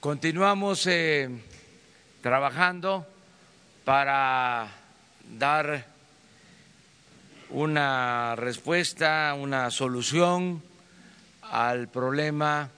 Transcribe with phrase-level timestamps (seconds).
[0.00, 1.28] Continuamos eh,
[2.22, 3.06] trabajando
[3.84, 4.72] para
[5.38, 5.86] dar
[7.50, 10.62] una respuesta, una solución
[11.42, 12.70] al problema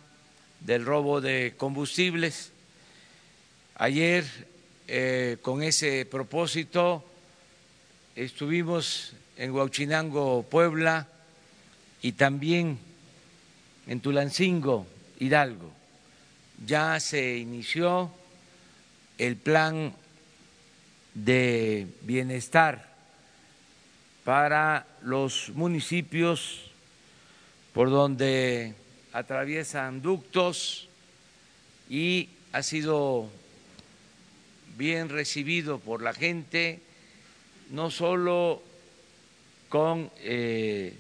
[0.59, 2.51] del robo de combustibles.
[3.77, 4.25] Ayer,
[4.89, 7.05] eh, con ese propósito,
[8.17, 11.07] estuvimos en Huauchinango, Puebla,
[12.03, 12.81] y también
[13.87, 14.89] en Tulancingo,
[15.21, 15.82] Hidalgo.
[16.67, 18.13] Ya se inició
[19.19, 19.95] el plan
[21.15, 22.93] de bienestar
[24.25, 26.71] para los municipios
[27.73, 28.75] por donde
[29.13, 30.89] atraviesan ductos
[31.91, 33.29] y ha sido
[34.77, 36.81] bien recibido por la gente,
[37.71, 38.63] no solo
[39.69, 40.95] con eh,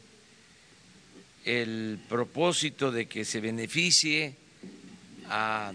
[1.44, 4.41] el propósito de que se beneficie
[5.28, 5.72] a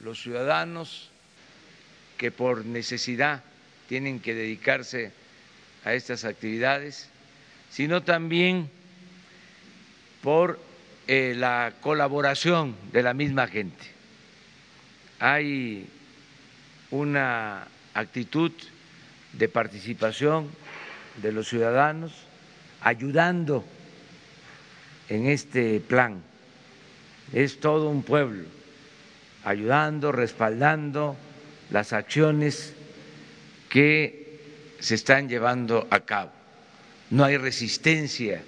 [0.00, 1.10] los ciudadanos
[2.16, 3.42] que por necesidad
[3.88, 5.12] tienen que dedicarse
[5.84, 7.08] a estas actividades,
[7.70, 8.70] sino también
[10.22, 10.60] por
[11.06, 13.84] eh, la colaboración de la misma gente.
[15.20, 15.88] Hay
[16.90, 18.52] una actitud
[19.32, 20.50] de participación
[21.22, 22.12] de los ciudadanos
[22.80, 23.64] ayudando
[25.08, 26.22] en este plan.
[27.32, 28.44] Es todo un pueblo
[29.44, 31.16] ayudando, respaldando
[31.70, 32.74] las acciones
[33.68, 34.40] que
[34.78, 36.32] se están llevando a cabo.
[37.10, 38.42] No hay resistencia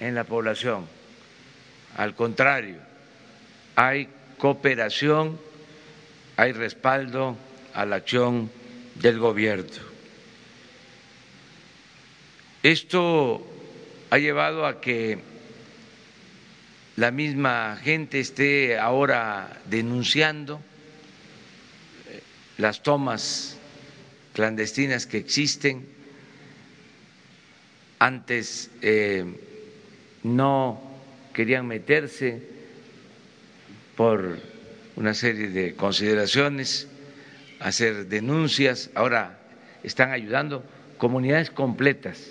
[0.00, 0.86] en la población,
[1.96, 2.76] al contrario,
[3.76, 5.38] hay cooperación,
[6.36, 7.36] hay respaldo
[7.72, 8.50] a la acción
[8.96, 9.94] del gobierno.
[12.62, 13.46] Esto
[14.10, 15.18] ha llevado a que
[16.96, 20.60] la misma gente esté ahora denunciando
[22.08, 22.20] eh,
[22.58, 23.56] las tomas
[24.32, 25.86] clandestinas que existen.
[27.98, 29.24] Antes eh,
[30.22, 30.80] no
[31.32, 32.42] querían meterse
[33.96, 34.38] por
[34.96, 36.86] una serie de consideraciones,
[37.58, 39.38] hacer denuncias, ahora
[39.82, 40.64] están ayudando
[40.98, 42.30] comunidades completas.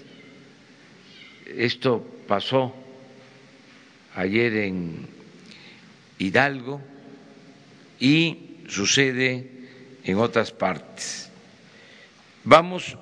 [1.45, 2.82] Esto pasó
[4.15, 5.07] ayer en
[6.19, 6.81] Hidalgo
[7.99, 9.49] y sucede
[10.03, 11.29] en otras partes.
[12.43, 12.97] Vamos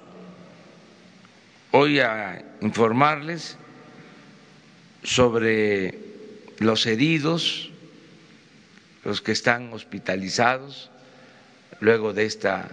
[1.71, 3.57] hoy a informarles
[5.03, 5.97] sobre
[6.59, 7.71] los heridos,
[9.03, 10.91] los que están hospitalizados
[11.79, 12.69] luego de esta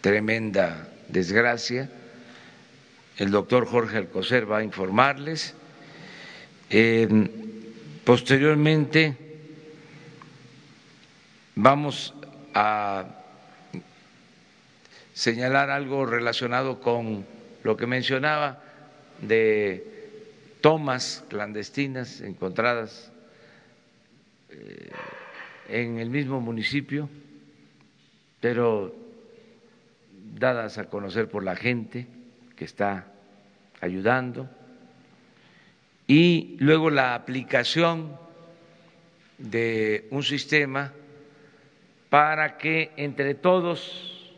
[0.00, 1.90] tremenda desgracia.
[3.18, 5.54] El doctor Jorge Alcocer va a informarles
[8.04, 9.16] posteriormente
[11.54, 12.14] vamos
[12.54, 13.04] a
[15.14, 17.24] señalar algo relacionado con
[17.62, 18.62] lo que mencionaba
[19.20, 19.96] de
[20.60, 23.12] tomas clandestinas encontradas
[24.50, 24.90] eh,
[25.68, 27.08] en el mismo municipio,
[28.40, 28.94] pero
[30.34, 32.06] dadas a conocer por la gente
[32.56, 33.06] que está
[33.80, 34.50] ayudando
[36.06, 38.16] y luego la aplicación
[39.38, 40.92] de un sistema
[42.08, 44.34] para que entre todos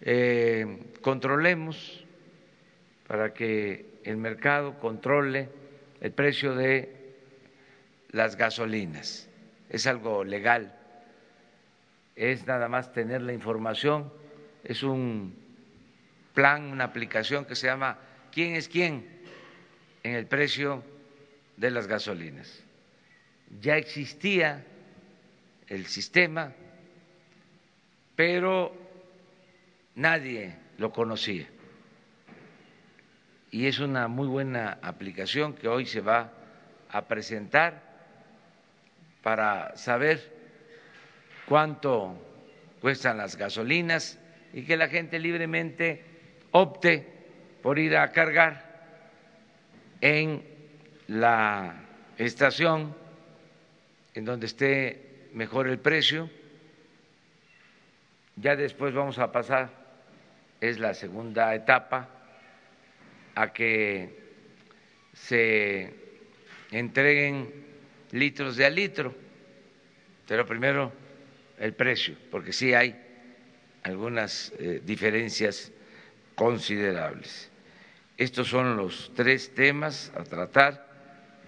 [0.00, 2.04] eh, controlemos,
[3.06, 5.48] para que el mercado controle
[6.00, 7.14] el precio de
[8.10, 9.28] las gasolinas.
[9.70, 10.76] Es algo legal,
[12.14, 14.12] es nada más tener la información,
[14.64, 15.34] es un
[16.34, 17.98] plan, una aplicación que se llama
[18.32, 19.15] ¿Quién es quién?
[20.06, 20.84] En el precio
[21.56, 22.62] de las gasolinas.
[23.60, 24.64] Ya existía
[25.66, 26.52] el sistema,
[28.14, 28.72] pero
[29.96, 31.48] nadie lo conocía.
[33.50, 36.32] Y es una muy buena aplicación que hoy se va
[36.88, 37.82] a presentar
[39.24, 40.32] para saber
[41.48, 42.16] cuánto
[42.80, 44.20] cuestan las gasolinas
[44.52, 46.04] y que la gente libremente
[46.52, 47.08] opte
[47.60, 48.65] por ir a cargar
[50.00, 50.42] en
[51.08, 51.74] la
[52.18, 52.94] estación
[54.14, 56.30] en donde esté mejor el precio.
[58.36, 59.70] Ya después vamos a pasar,
[60.60, 62.08] es la segunda etapa,
[63.34, 64.18] a que
[65.12, 65.94] se
[66.70, 67.52] entreguen
[68.12, 69.14] litros de a litro,
[70.26, 70.92] pero primero
[71.58, 72.96] el precio, porque sí hay
[73.82, 75.72] algunas eh, diferencias
[76.34, 77.50] considerables.
[78.16, 80.86] Estos son los tres temas a tratar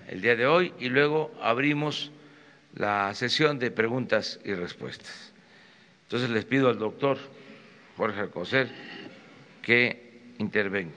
[0.08, 2.12] el día de hoy y luego abrimos
[2.74, 5.32] la sesión de preguntas y respuestas.
[6.02, 7.16] Entonces les pido al doctor
[7.96, 8.68] Jorge Alcocer
[9.62, 10.94] que intervenga.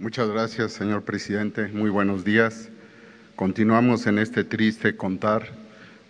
[0.00, 1.68] Muchas gracias, señor presidente.
[1.68, 2.68] Muy buenos días.
[3.36, 5.48] Continuamos en este triste contar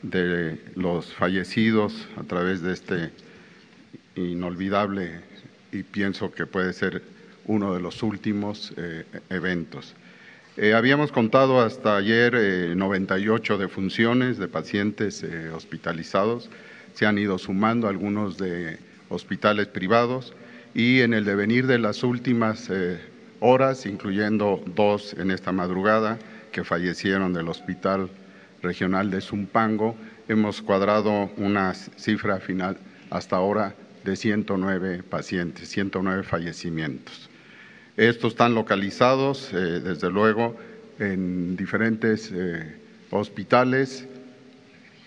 [0.00, 3.10] de los fallecidos a través de este
[4.16, 5.20] inolvidable
[5.72, 7.02] y pienso que puede ser
[7.46, 9.94] uno de los últimos eh, eventos.
[10.58, 16.50] Eh, habíamos contado hasta ayer eh, 98 defunciones de pacientes eh, hospitalizados,
[16.92, 18.76] se han ido sumando algunos de
[19.08, 20.34] hospitales privados
[20.74, 22.70] y en el devenir de las últimas
[23.40, 26.18] horas, incluyendo dos en esta madrugada
[26.50, 28.10] que fallecieron del Hospital
[28.62, 29.96] Regional de Zumpango,
[30.28, 32.76] hemos cuadrado una cifra final
[33.10, 33.74] hasta ahora
[34.04, 37.30] de 109 pacientes, 109 fallecimientos.
[37.96, 40.56] Estos están localizados, eh, desde luego,
[40.98, 42.76] en diferentes eh,
[43.10, 44.06] hospitales,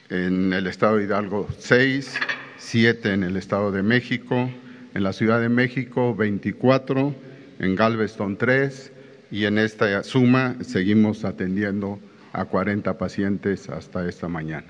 [0.09, 2.19] en el estado de Hidalgo 6,
[2.57, 4.49] 7 en el estado de México,
[4.93, 7.15] en la Ciudad de México 24,
[7.59, 8.91] en Galveston 3
[9.31, 11.99] y en esta suma seguimos atendiendo
[12.33, 14.67] a 40 pacientes hasta esta mañana.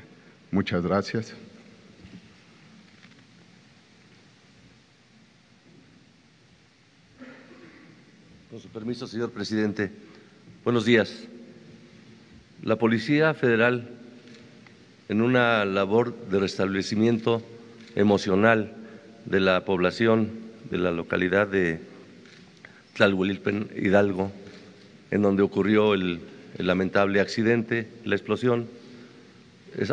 [0.52, 1.36] Muchas gracias.
[8.56, 9.92] Con su permiso, señor presidente.
[10.64, 11.28] Buenos días.
[12.64, 13.90] La Policía Federal,
[15.10, 17.42] en una labor de restablecimiento
[17.98, 18.74] emocional
[19.26, 20.30] de la población
[20.72, 21.82] de la localidad de
[22.94, 24.32] Tlalhuelilpen, Hidalgo,
[25.12, 26.22] en donde ocurrió el,
[26.58, 28.70] el lamentable accidente, la explosión,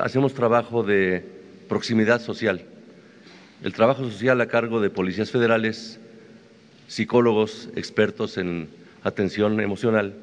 [0.01, 1.25] hacemos trabajo de
[1.69, 2.65] proximidad social.
[3.65, 5.99] El trabajo social a cargo de policías federales
[6.89, 8.69] psicólogos expertos en
[9.03, 10.15] atención emocional,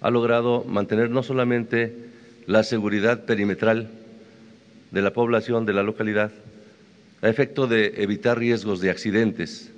[0.00, 1.94] ha logrado mantener no solamente
[2.46, 3.88] la seguridad perimetral
[4.90, 6.30] de la población de la localidad,
[7.22, 9.72] a efecto de evitar riesgos de accidentes,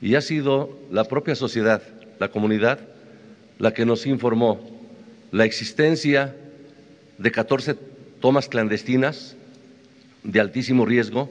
[0.00, 1.82] y ha sido la propia sociedad,
[2.18, 2.80] la comunidad,
[3.58, 4.60] la que nos informó
[5.32, 6.34] la existencia
[7.18, 7.76] de 14
[8.20, 9.36] tomas clandestinas
[10.22, 11.28] de altísimo riesgo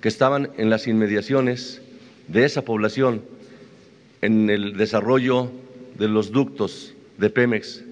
[0.00, 1.80] que estaban en las inmediaciones
[2.28, 3.22] de esa población
[4.20, 5.50] en el desarrollo
[5.98, 7.82] de los ductos de Pemex.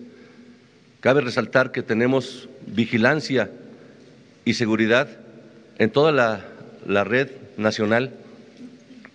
[1.01, 3.51] Cabe resaltar que tenemos vigilancia
[4.45, 5.09] y seguridad
[5.79, 6.45] en toda la,
[6.87, 8.15] la red nacional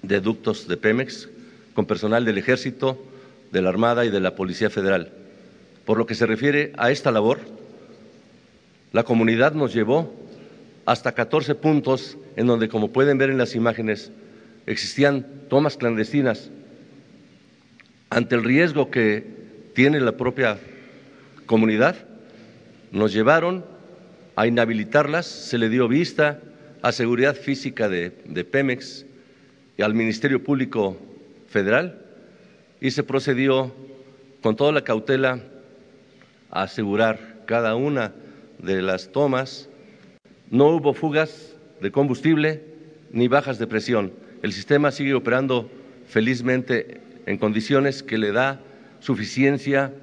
[0.01, 1.29] de ductos de Pemex
[1.73, 3.03] con personal del Ejército,
[3.51, 5.11] de la Armada y de la Policía Federal.
[5.85, 7.39] Por lo que se refiere a esta labor,
[8.91, 10.13] la comunidad nos llevó
[10.85, 14.11] hasta 14 puntos en donde, como pueden ver en las imágenes,
[14.67, 16.51] existían tomas clandestinas.
[18.09, 19.25] Ante el riesgo que
[19.73, 20.59] tiene la propia
[21.45, 21.95] comunidad,
[22.91, 23.65] nos llevaron
[24.35, 26.39] a inhabilitarlas, se le dio vista
[26.81, 29.05] a Seguridad Física de, Pemex
[29.77, 30.97] y al Ministerio Público
[31.47, 32.01] Federal
[32.79, 33.73] y se procedió
[34.41, 35.39] con toda la cautela
[36.51, 38.13] a asegurar cada una
[38.59, 39.69] de las tomas.
[40.49, 42.63] No hubo fugas de combustible
[43.11, 45.69] ni bajas de presión el sistema sigue operando
[46.07, 48.61] felizmente en condiciones que le da
[48.99, 49.93] suficiencia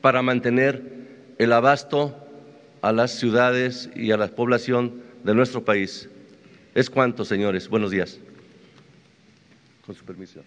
[0.00, 0.82] para mantener
[1.38, 2.16] el abasto
[2.82, 6.08] a las ciudades y a la población de nuestro país.
[6.74, 7.68] Es cuanto, señores.
[7.68, 8.18] Buenos días.
[9.84, 10.42] Con su permiso.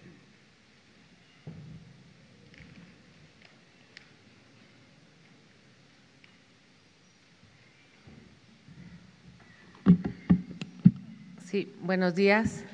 [11.44, 12.64] Sí, buenos días.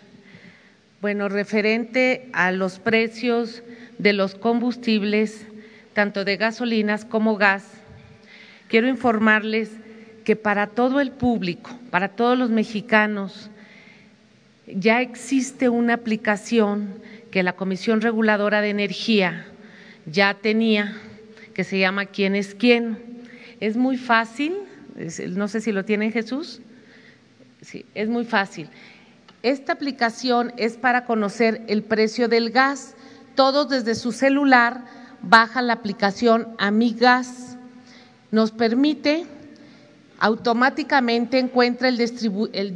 [1.00, 3.62] Bueno, referente a los precios
[3.98, 5.46] de los combustibles,
[5.92, 7.70] tanto de gasolinas como gas,
[8.66, 9.70] quiero informarles
[10.24, 13.48] que para todo el público, para todos los mexicanos,
[14.66, 16.94] ya existe una aplicación
[17.30, 19.46] que la Comisión Reguladora de Energía
[20.04, 20.96] ya tenía,
[21.54, 22.98] que se llama ¿Quién es quién?
[23.60, 24.52] Es muy fácil,
[25.30, 26.60] no sé si lo tiene Jesús,
[27.62, 28.68] sí, es muy fácil.
[29.42, 32.94] Esta aplicación es para conocer el precio del gas.
[33.36, 34.84] Todos desde su celular
[35.22, 37.56] bajan la aplicación Amigas.
[38.32, 39.26] Nos permite
[40.18, 41.96] automáticamente encuentra el,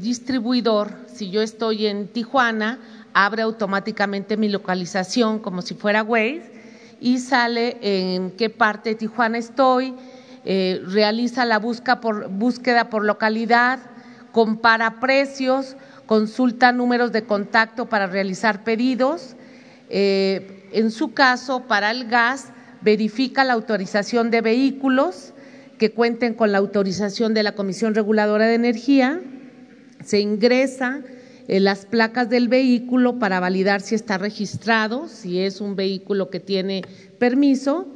[0.01, 0.93] distribuidor.
[1.13, 2.79] Si yo estoy en Tijuana,
[3.13, 6.53] abre automáticamente mi localización como si fuera Waze
[7.01, 9.95] y sale en qué parte de Tijuana estoy,
[10.45, 13.81] eh, realiza la búsqueda por localidad,
[14.31, 19.37] compara precios, consulta números de contacto para realizar pedidos.
[19.91, 22.49] Eh, en su caso, para el gas,
[22.81, 25.33] verifica la autorización de vehículos
[25.79, 29.21] que cuenten con la autorización de la Comisión Reguladora de Energía,
[30.05, 31.01] se ingresa
[31.49, 36.41] eh, las placas del vehículo para validar si está registrado, si es un vehículo que
[36.41, 36.83] tiene
[37.19, 37.89] permiso,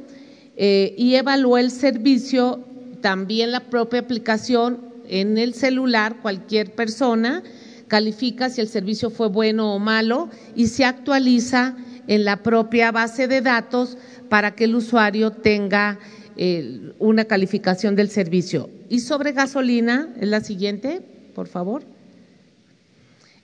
[0.57, 2.65] eh, y evalúa el servicio,
[3.01, 7.43] también la propia aplicación en el celular, cualquier persona
[7.87, 11.75] califica si el servicio fue bueno o malo y se actualiza
[12.07, 13.97] en la propia base de datos
[14.29, 15.99] para que el usuario tenga
[16.35, 18.69] eh, una calificación del servicio.
[18.89, 21.01] Y sobre gasolina, es la siguiente,
[21.33, 21.83] por favor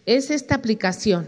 [0.05, 1.27] es esta aplicación.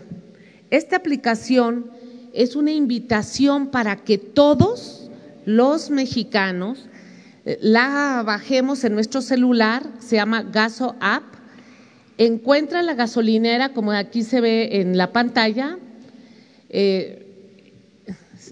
[0.70, 1.92] Esta aplicación
[2.34, 5.10] es una invitación para que todos
[5.46, 6.88] los mexicanos
[7.46, 11.24] eh, la bajemos en nuestro celular, se llama Gaso App.
[12.18, 15.78] Encuentra la gasolinera, como aquí se ve en la pantalla.
[16.70, 17.26] Eh,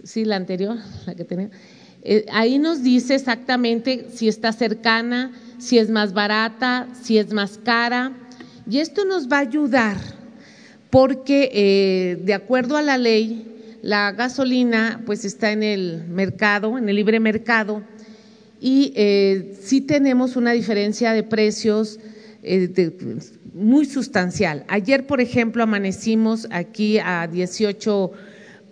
[0.03, 1.49] sí, la anterior, la que tenía.
[2.03, 7.57] Eh, ahí nos dice exactamente si está cercana, si es más barata, si es más
[7.57, 8.11] cara
[8.69, 9.97] y esto nos va a ayudar
[10.89, 16.89] porque eh, de acuerdo a la ley, la gasolina pues está en el mercado, en
[16.89, 17.81] el libre mercado,
[18.61, 18.93] y
[19.61, 21.99] sí tenemos una diferencia de precios
[22.43, 22.91] eh,
[23.53, 24.65] muy sustancial.
[24.67, 28.11] Ayer, por ejemplo, amanecimos aquí a 18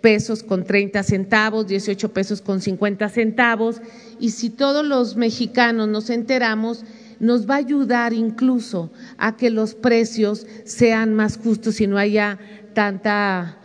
[0.00, 3.80] pesos con 30 centavos, 18 pesos con 50 centavos,
[4.20, 6.84] y si todos los mexicanos nos enteramos,
[7.18, 12.38] nos va a ayudar incluso a que los precios sean más justos y no haya
[12.74, 13.58] tanta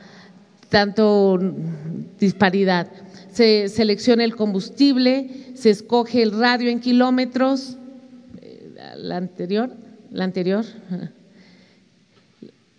[0.70, 1.40] tanto
[2.20, 2.92] disparidad.
[3.32, 7.78] Se selecciona el combustible, se escoge el radio en kilómetros,
[8.42, 9.72] eh, la anterior,
[10.12, 10.66] la anterior,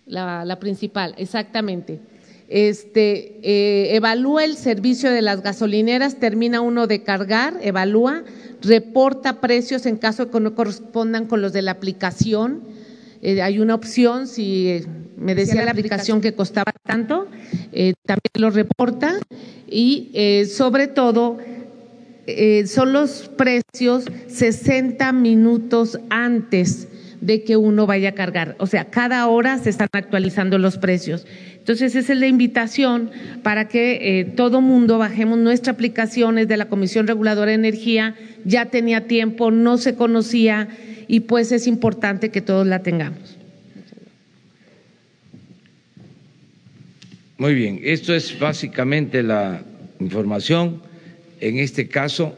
[0.05, 1.99] la, principal, exactamente.
[2.47, 8.23] Este, eh, evalúa el servicio de las gasolineras, termina uno de cargar, evalúa,
[8.61, 12.61] reporta precios en caso de que no correspondan con los de la aplicación.
[13.21, 14.85] Eh, hay una opción, si eh,
[15.17, 17.27] me decía la aplicación que costaba tanto,
[17.71, 19.19] eh, también lo reporta
[19.69, 21.37] y sobre todo
[22.65, 26.87] son los precios 60 minutos antes
[27.21, 28.55] de que uno vaya a cargar.
[28.59, 31.25] O sea, cada hora se están actualizando los precios.
[31.57, 33.11] Entonces, esa es la invitación
[33.43, 38.15] para que eh, todo mundo bajemos nuestras aplicaciones de la Comisión Reguladora de Energía.
[38.45, 40.69] Ya tenía tiempo, no se conocía
[41.07, 43.37] y pues es importante que todos la tengamos.
[47.37, 49.63] Muy bien, esto es básicamente la
[49.99, 50.81] información.
[51.39, 52.35] En este caso,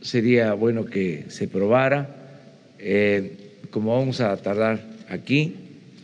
[0.00, 2.16] sería bueno que se probara.
[2.78, 3.41] Eh,
[3.72, 5.54] como vamos a tardar aquí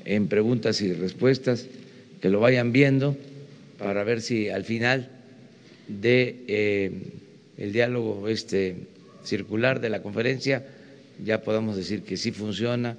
[0.05, 1.67] en preguntas y respuestas,
[2.21, 3.17] que lo vayan viendo
[3.79, 5.11] para ver si al final
[5.87, 6.91] de eh,
[7.59, 8.77] el diálogo este
[9.23, 10.65] circular de la conferencia
[11.25, 12.97] ya podamos decir que sí funciona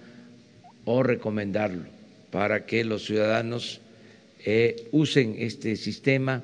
[0.85, 1.83] o recomendarlo
[2.31, 3.81] para que los ciudadanos
[4.45, 6.43] eh, usen este sistema.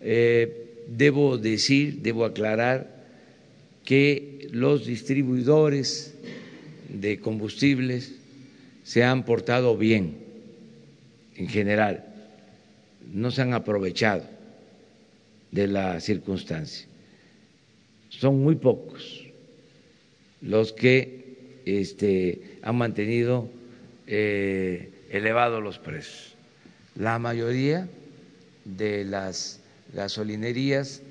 [0.00, 3.04] Eh, debo decir, debo aclarar
[3.84, 6.14] que los distribuidores
[6.92, 8.12] de combustibles
[8.84, 10.18] se han portado bien
[11.36, 12.04] en general,
[13.12, 14.24] no se han aprovechado
[15.50, 16.86] de la circunstancia.
[18.08, 19.26] Son muy pocos
[20.42, 23.48] los que este, han mantenido
[24.06, 26.34] eh, elevados los precios.
[26.96, 27.88] La mayoría
[28.64, 29.60] de las
[29.94, 31.02] gasolinerías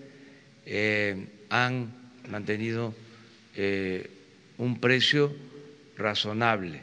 [0.66, 1.94] eh, han
[2.30, 2.94] mantenido
[3.56, 4.10] eh,
[4.58, 5.34] un precio
[6.00, 6.82] razonable,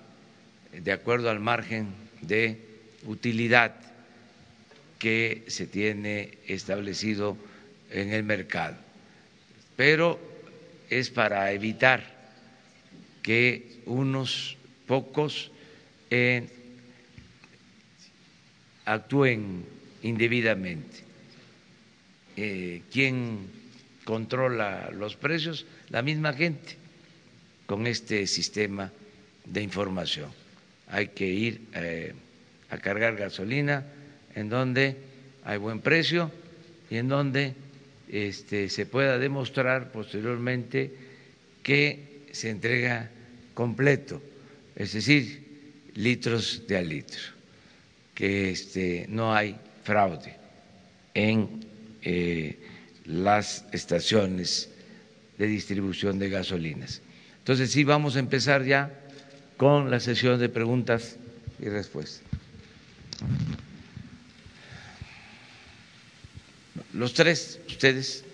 [0.72, 1.88] de acuerdo al margen
[2.20, 2.60] de
[3.06, 3.74] utilidad
[4.98, 7.36] que se tiene establecido
[7.90, 8.76] en el mercado.
[9.74, 10.20] Pero
[10.88, 12.04] es para evitar
[13.22, 14.56] que unos
[14.86, 15.50] pocos
[16.10, 16.48] eh,
[18.84, 19.64] actúen
[20.02, 21.04] indebidamente.
[22.36, 23.50] Eh, ¿Quién
[24.04, 25.66] controla los precios?
[25.88, 26.76] La misma gente
[27.66, 28.92] con este sistema
[29.46, 30.30] de información.
[30.88, 32.14] Hay que ir eh,
[32.70, 33.86] a cargar gasolina
[34.34, 34.96] en donde
[35.44, 36.30] hay buen precio
[36.90, 37.54] y en donde
[38.08, 40.92] este, se pueda demostrar posteriormente
[41.62, 43.10] que se entrega
[43.54, 44.22] completo,
[44.74, 45.44] es decir,
[45.94, 47.22] litros de al litro,
[48.14, 50.36] que este, no hay fraude
[51.14, 51.64] en
[52.02, 52.58] eh,
[53.06, 54.68] las estaciones
[55.38, 57.00] de distribución de gasolinas.
[57.38, 59.05] Entonces sí, vamos a empezar ya
[59.56, 61.16] con la sesión de preguntas
[61.58, 62.22] y respuestas.
[66.92, 68.24] Los tres, ustedes,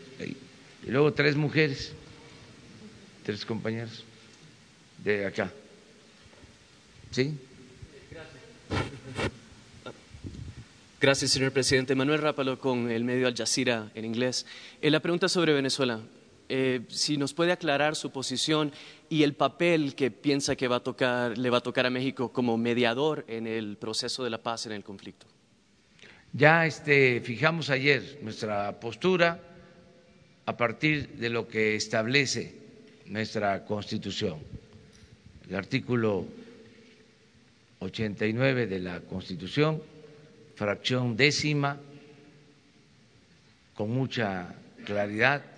[0.87, 1.93] y luego tres mujeres,
[3.25, 4.05] tres compañeros
[5.03, 5.51] de acá.
[7.11, 7.37] ¿Sí?
[11.01, 11.97] Gracias, señor presidente.
[11.97, 14.47] Manuel Rápalo con el medio Al Jazeera en inglés.
[14.81, 16.01] Eh, la pregunta sobre Venezuela.
[16.55, 18.73] Eh, si nos puede aclarar su posición
[19.09, 22.31] y el papel que piensa que va a tocar, le va a tocar a México
[22.31, 25.27] como mediador en el proceso de la paz en el conflicto.
[26.35, 29.41] Ya este, fijamos ayer nuestra postura
[30.45, 32.55] a partir de lo que establece
[33.07, 34.39] nuestra Constitución.
[35.49, 36.27] El artículo
[37.79, 39.83] 89 de la Constitución,
[40.55, 41.81] fracción décima,
[43.73, 44.55] con mucha
[44.85, 45.52] claridad,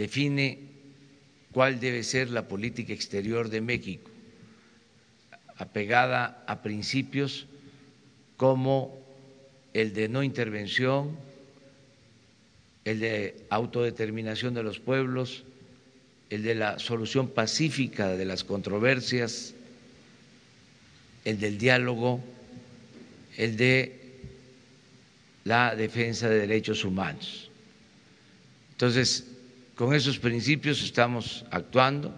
[0.00, 0.58] define
[1.52, 4.10] cuál debe ser la política exterior de México,
[5.58, 7.44] apegada a principios
[8.38, 8.96] como
[9.74, 11.18] el de no intervención,
[12.86, 15.44] el de autodeterminación de los pueblos,
[16.30, 19.52] el de la solución pacífica de las controversias,
[21.26, 22.24] el del diálogo,
[23.36, 24.00] el de
[25.44, 27.50] la defensa de derechos humanos.
[28.72, 29.29] Entonces,
[29.80, 32.12] con esos principios estamos actuando.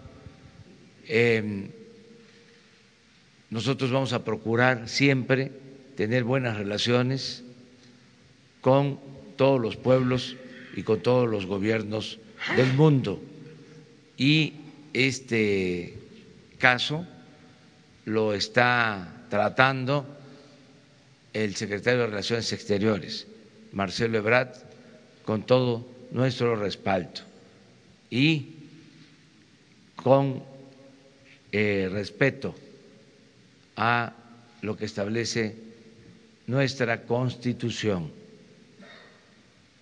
[1.07, 1.69] Em,
[3.49, 5.49] nosotros vamos a procurar siempre
[5.95, 7.41] tener buenas relaciones
[8.59, 8.99] con
[9.37, 10.35] todos los pueblos
[10.75, 12.19] y con todos los gobiernos
[12.57, 13.23] del mundo.
[14.17, 14.55] Y
[14.91, 15.97] este
[16.57, 17.07] caso
[18.03, 20.05] lo está tratando
[21.31, 23.25] el secretario de Relaciones Exteriores,
[23.71, 24.51] Marcelo Ebrard,
[25.23, 27.31] con todo nuestro respaldo
[28.13, 28.45] y
[29.95, 30.43] con
[31.51, 32.53] eh, respeto
[33.75, 34.13] a
[34.61, 35.55] lo que establece
[36.45, 38.11] nuestra constitución.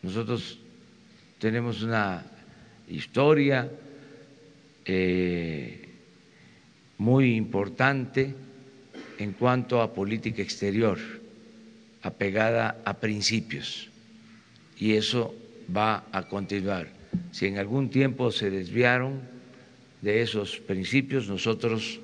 [0.02, 0.60] Nosotros
[1.40, 2.24] tenemos una
[2.88, 3.70] historia
[4.86, 5.90] eh,
[7.00, 8.34] muy importante
[9.18, 10.98] en cuanto a política exterior,
[12.02, 13.90] apegada a principios,
[14.78, 15.36] y eso
[15.76, 17.01] va a continuar.
[17.32, 19.22] Si en algún tiempo se desviaron
[20.02, 22.00] de esos principios, nosotros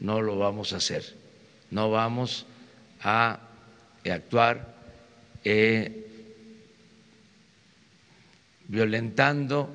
[0.00, 1.04] no lo vamos a hacer,
[1.70, 2.46] no vamos
[3.02, 3.40] a
[4.04, 4.74] actuar
[5.44, 6.06] eh,
[8.68, 9.70] violentando,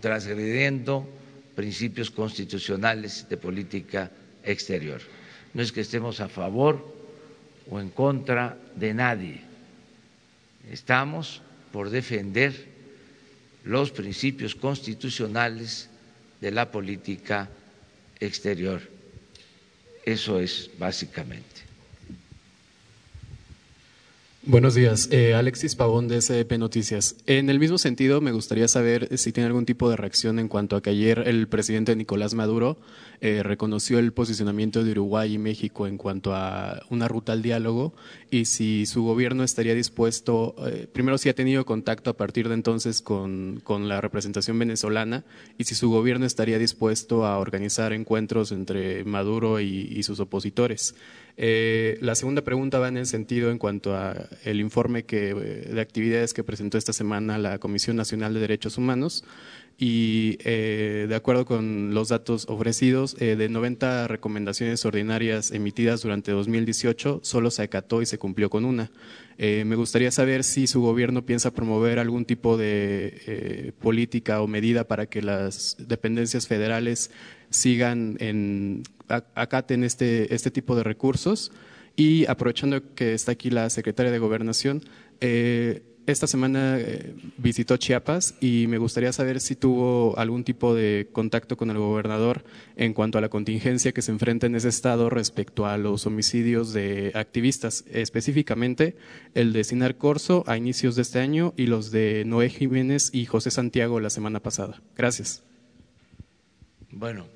[0.00, 1.08] transgrediendo
[1.54, 4.10] principios constitucionales de política
[4.44, 5.00] exterior.
[5.54, 6.94] No es que estemos a favor
[7.70, 9.40] o en contra de nadie.
[10.70, 11.40] Estamos
[11.72, 12.75] por defender
[13.66, 15.88] los principios constitucionales
[16.40, 17.48] de la política
[18.20, 18.80] exterior.
[20.04, 21.55] Eso es básicamente.
[24.48, 27.16] Buenos días, eh, Alexis Pavón de SDP Noticias.
[27.26, 30.76] En el mismo sentido, me gustaría saber si tiene algún tipo de reacción en cuanto
[30.76, 32.78] a que ayer el presidente Nicolás Maduro
[33.20, 37.92] eh, reconoció el posicionamiento de Uruguay y México en cuanto a una ruta al diálogo
[38.30, 42.54] y si su gobierno estaría dispuesto, eh, primero si ha tenido contacto a partir de
[42.54, 45.24] entonces con, la representación venezolana
[45.58, 50.94] y si su gobierno estaría dispuesto a organizar encuentros entre Maduro y sus opositores.
[51.38, 55.80] Eh, la segunda pregunta va en el sentido en cuanto a el informe eh, de
[55.80, 59.22] actividades que presentó esta semana la Comisión Nacional de Derechos Humanos
[59.78, 67.20] y eh, de acuerdo con los datos ofrecidos, de 90 recomendaciones ordinarias emitidas durante 2018,
[67.22, 68.90] solo se acató y se cumplió con una.
[69.36, 75.04] me gustaría saber si su gobierno piensa promover algún tipo de política o medida para
[75.04, 77.10] que las dependencias federales
[77.50, 78.82] sigan en,
[79.84, 81.52] este, este tipo de recursos.
[81.96, 84.82] Y aprovechando que está aquí la secretaria de Gobernación,
[85.20, 91.08] eh, esta semana eh, visitó Chiapas y me gustaría saber si tuvo algún tipo de
[91.10, 92.44] contacto con el gobernador
[92.76, 96.72] en cuanto a la contingencia que se enfrenta en ese estado respecto a los homicidios
[96.72, 98.96] de activistas, específicamente
[99.34, 103.26] el de Sinar Corso a inicios de este año y los de Noé Jiménez y
[103.26, 104.80] José Santiago la semana pasada.
[104.96, 105.42] Gracias.
[106.92, 107.26] Bueno,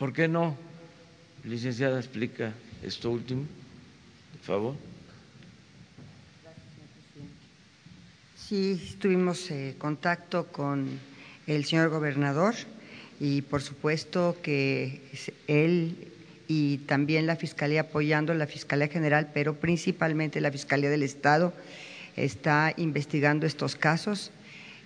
[0.00, 0.56] ¿Por qué no,
[1.44, 3.44] licenciada, explica esto último,
[4.32, 4.74] por favor?
[8.34, 10.88] Sí, tuvimos eh, contacto con
[11.46, 12.54] el señor gobernador
[13.20, 15.02] y por supuesto que
[15.46, 16.08] él
[16.48, 21.52] y también la Fiscalía apoyando la Fiscalía General, pero principalmente la Fiscalía del Estado
[22.16, 24.30] está investigando estos casos.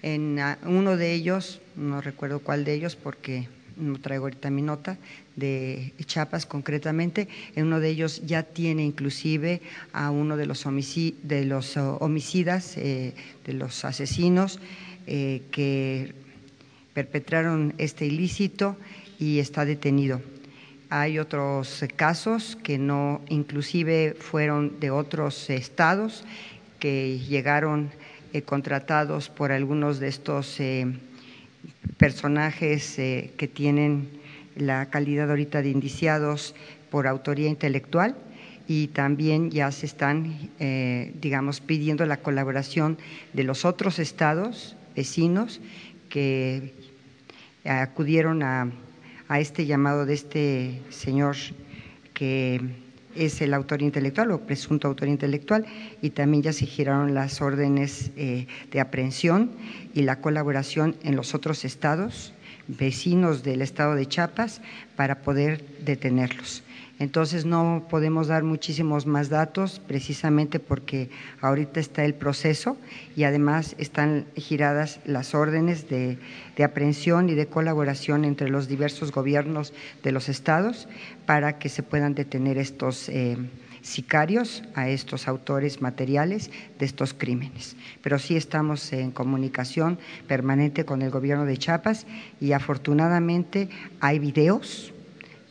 [0.03, 3.47] En ah, uno de ellos, no recuerdo cuál de ellos porque
[3.77, 4.99] no traigo ahorita mi nota,
[5.37, 7.29] de Chiapas concretamente.
[7.57, 9.61] En uno de ellos ya tiene inclusive
[9.93, 14.61] a uno de los, de los uh, homicidas, eh, de los asesinos
[15.07, 16.15] eh, que
[16.95, 18.77] perpetraron este ilícito
[19.19, 20.21] y está detenido.
[20.91, 26.25] Hay otros casos que no, inclusive fueron de otros estados
[26.79, 27.91] que llegaron
[28.33, 30.61] eh, contratados por algunos de estos
[31.97, 34.09] personajes que tienen
[34.57, 36.55] la calidad ahorita de indiciados
[36.91, 38.17] por autoría intelectual
[38.67, 42.99] y también ya se están, eh, digamos, pidiendo la colaboración
[43.33, 45.61] de los otros estados vecinos
[46.09, 46.73] que
[47.65, 48.71] acudieron a,
[49.29, 51.37] a este llamado de este señor
[52.13, 52.61] que
[53.15, 55.67] es el autor intelectual o presunto autor intelectual
[56.03, 59.51] y también ya se giraron las órdenes eh, de aprehensión
[59.95, 62.33] y la colaboración en los otros estados
[62.67, 64.61] vecinos del estado de Chiapas
[64.97, 66.64] para poder detenerlos.
[66.99, 72.77] Entonces no podemos dar muchísimos más datos precisamente porque ahorita está el proceso
[73.17, 76.19] y además están giradas las órdenes de,
[76.63, 79.73] aprehensión y de colaboración entre los diversos gobiernos
[80.05, 80.89] de los estados
[81.27, 83.39] para que se puedan detener estos eh,
[83.85, 87.77] sicarios a estos autores materiales de estos crímenes.
[88.03, 92.07] Pero sí estamos en comunicación permanente con el gobierno de Chiapas
[92.41, 93.69] y afortunadamente
[94.01, 94.94] hay videos,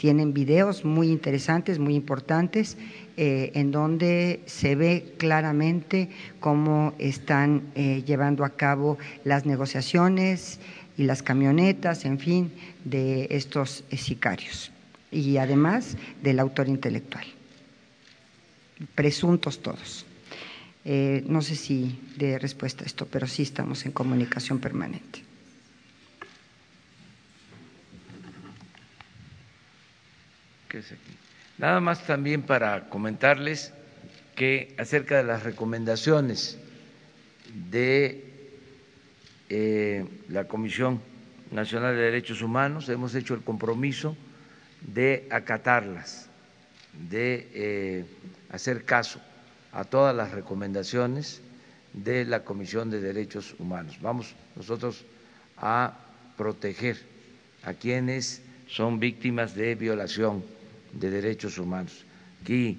[0.03, 2.75] tienen videos muy interesantes, muy importantes,
[3.15, 6.09] eh, en donde se ve claramente
[6.41, 10.59] cómo están eh, llevando a cabo las negociaciones
[10.97, 12.51] y las camionetas, en fin,
[12.83, 14.73] de estos sicarios
[15.09, 17.23] y además del autor intelectual
[18.95, 20.05] presuntos todos.
[20.83, 25.32] Eh, no sé si de respuesta a esto, pero sí estamos en comunicación permanente.
[31.57, 33.73] Nada más también para comentarles
[34.35, 36.57] que acerca de las recomendaciones
[37.69, 38.25] de
[39.49, 40.99] eh, la Comisión
[41.51, 44.17] Nacional de Derechos Humanos, hemos hecho el compromiso
[44.81, 46.27] de acatarlas,
[47.09, 48.05] de eh,
[48.49, 49.21] hacer caso
[49.71, 51.41] a todas las recomendaciones
[51.93, 53.99] de la Comisión de Derechos Humanos.
[54.01, 55.05] Vamos nosotros
[55.57, 55.93] a
[56.35, 56.97] proteger
[57.63, 60.43] a quienes son víctimas de violación
[60.93, 62.05] de derechos humanos.
[62.41, 62.77] Aquí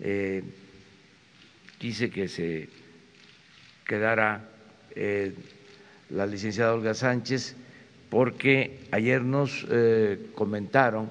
[0.00, 0.42] eh,
[1.78, 2.68] quise que se
[3.86, 4.48] quedara
[4.94, 5.34] eh,
[6.10, 7.56] la licenciada Olga Sánchez
[8.08, 11.10] porque ayer nos eh, comentaron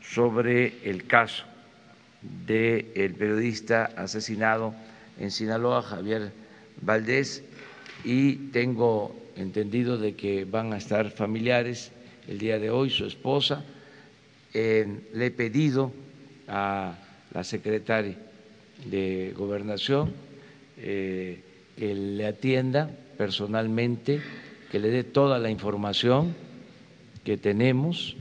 [0.00, 1.44] sobre el caso
[2.46, 4.74] del periodista asesinado
[5.18, 6.32] en Sinaloa, Javier
[6.80, 7.44] Valdés,
[8.04, 11.92] y tengo entendido de que van a estar familiares
[12.28, 13.64] el día de hoy, su esposa.
[14.54, 15.92] Le he pedido
[16.46, 16.96] a
[17.32, 18.16] la secretaria
[18.86, 20.12] de Gobernación
[20.78, 21.40] eh,
[21.76, 24.20] que le atienda personalmente,
[24.70, 26.34] que le dé toda la información
[27.24, 28.16] que tenemos,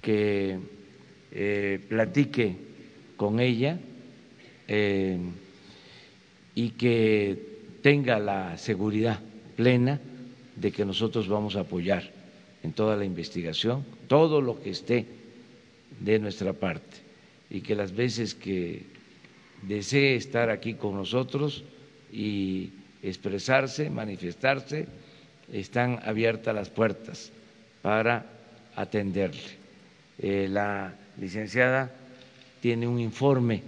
[0.00, 0.58] que
[1.32, 2.56] eh, platique
[3.16, 3.78] con ella
[4.68, 5.18] eh,
[6.54, 7.38] y que
[7.82, 9.20] tenga la seguridad
[9.56, 10.00] plena
[10.56, 12.10] de que nosotros vamos a apoyar
[12.62, 15.06] en toda la investigación, todo lo que esté
[16.04, 16.98] de nuestra parte
[17.50, 18.82] y que las veces que
[19.62, 21.64] desee estar aquí con nosotros
[22.12, 22.70] y
[23.02, 24.86] expresarse, manifestarse,
[25.52, 27.30] están abiertas las puertas
[27.82, 28.26] para
[28.74, 29.40] atenderle.
[30.18, 31.92] Eh, la licenciada
[32.60, 33.62] tiene un informe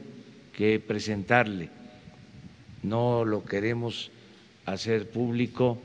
[0.56, 1.68] que presentarle.
[2.82, 4.10] No lo queremos
[4.66, 5.78] hacer público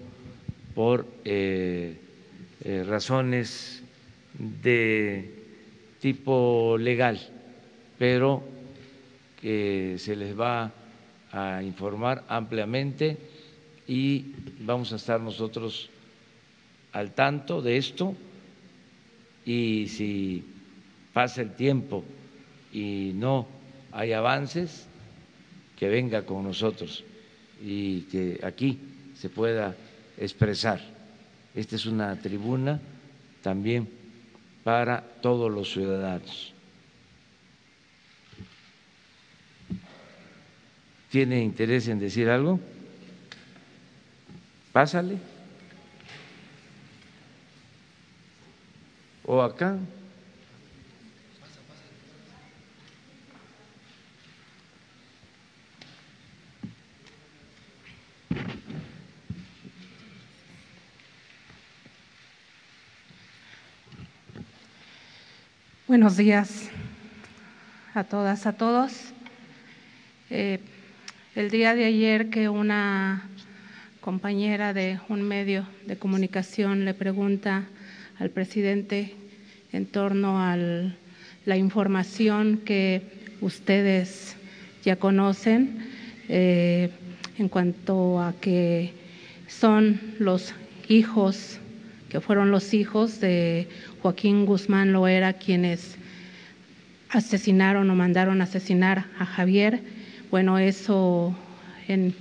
[0.75, 1.97] por eh,
[2.63, 3.81] eh, razones
[4.37, 5.38] de
[5.99, 7.19] tipo legal,
[7.97, 8.43] pero
[9.39, 10.71] que se les va
[11.31, 13.17] a informar ampliamente
[13.87, 15.89] y vamos a estar nosotros
[16.91, 18.15] al tanto de esto
[19.45, 20.43] y si
[21.13, 22.03] pasa el tiempo
[22.71, 23.47] y no
[23.91, 24.87] hay avances,
[25.77, 27.03] que venga con nosotros
[27.63, 28.77] y que aquí
[29.15, 29.75] se pueda
[30.17, 30.81] expresar.
[31.55, 32.79] Esta es una tribuna
[33.41, 33.98] también
[34.63, 36.53] para todos los ciudadanos.
[41.09, 42.59] ¿Tiene interés en decir algo?
[44.71, 45.17] Pásale.
[49.25, 49.77] O acá.
[65.89, 66.69] Buenos días
[67.95, 68.93] a todas, a todos.
[70.29, 70.59] Eh,
[71.33, 73.27] el día de ayer que una
[73.99, 77.63] compañera de un medio de comunicación le pregunta
[78.19, 79.15] al presidente
[79.71, 83.01] en torno a la información que
[83.41, 84.35] ustedes
[84.85, 85.89] ya conocen
[86.27, 86.91] eh,
[87.39, 88.93] en cuanto a que
[89.47, 90.53] son los
[90.87, 91.57] hijos,
[92.09, 93.67] que fueron los hijos de
[94.01, 95.97] Joaquín Guzmán Loera quienes
[97.09, 99.81] asesinaron o mandaron asesinar a Javier.
[100.31, 101.35] Bueno, eso
[101.87, 102.13] en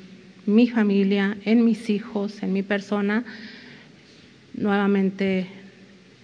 [0.47, 3.25] mi familia, en mis hijos, en mi persona,
[4.55, 5.47] nuevamente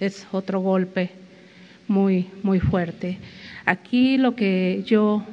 [0.01, 1.11] es otro golpe
[1.89, 3.19] muy, muy fuerte.
[3.65, 5.25] Aquí lo que yo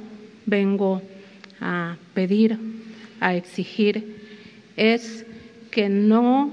[0.46, 1.02] vengo
[1.60, 2.58] a pedir,
[3.20, 4.18] a exigir,
[4.78, 5.26] es
[5.72, 6.52] que no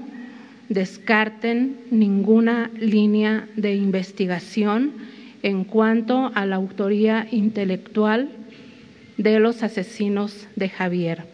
[0.69, 4.93] descarten ninguna línea de investigación
[5.41, 8.29] en cuanto a la autoría intelectual
[9.17, 11.25] de los asesinos de Javier.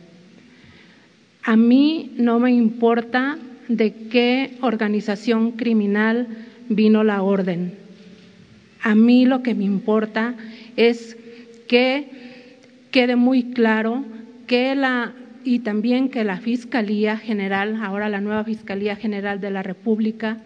[1.44, 6.28] A mí no me importa de qué organización criminal
[6.70, 7.74] vino la orden.
[8.82, 10.36] A mí lo que me importa
[10.76, 11.18] es
[11.68, 12.08] que
[12.92, 14.04] quede muy claro
[14.48, 15.14] que la
[15.46, 20.40] y también que la Fiscalía General, ahora la nueva Fiscalía General de la República,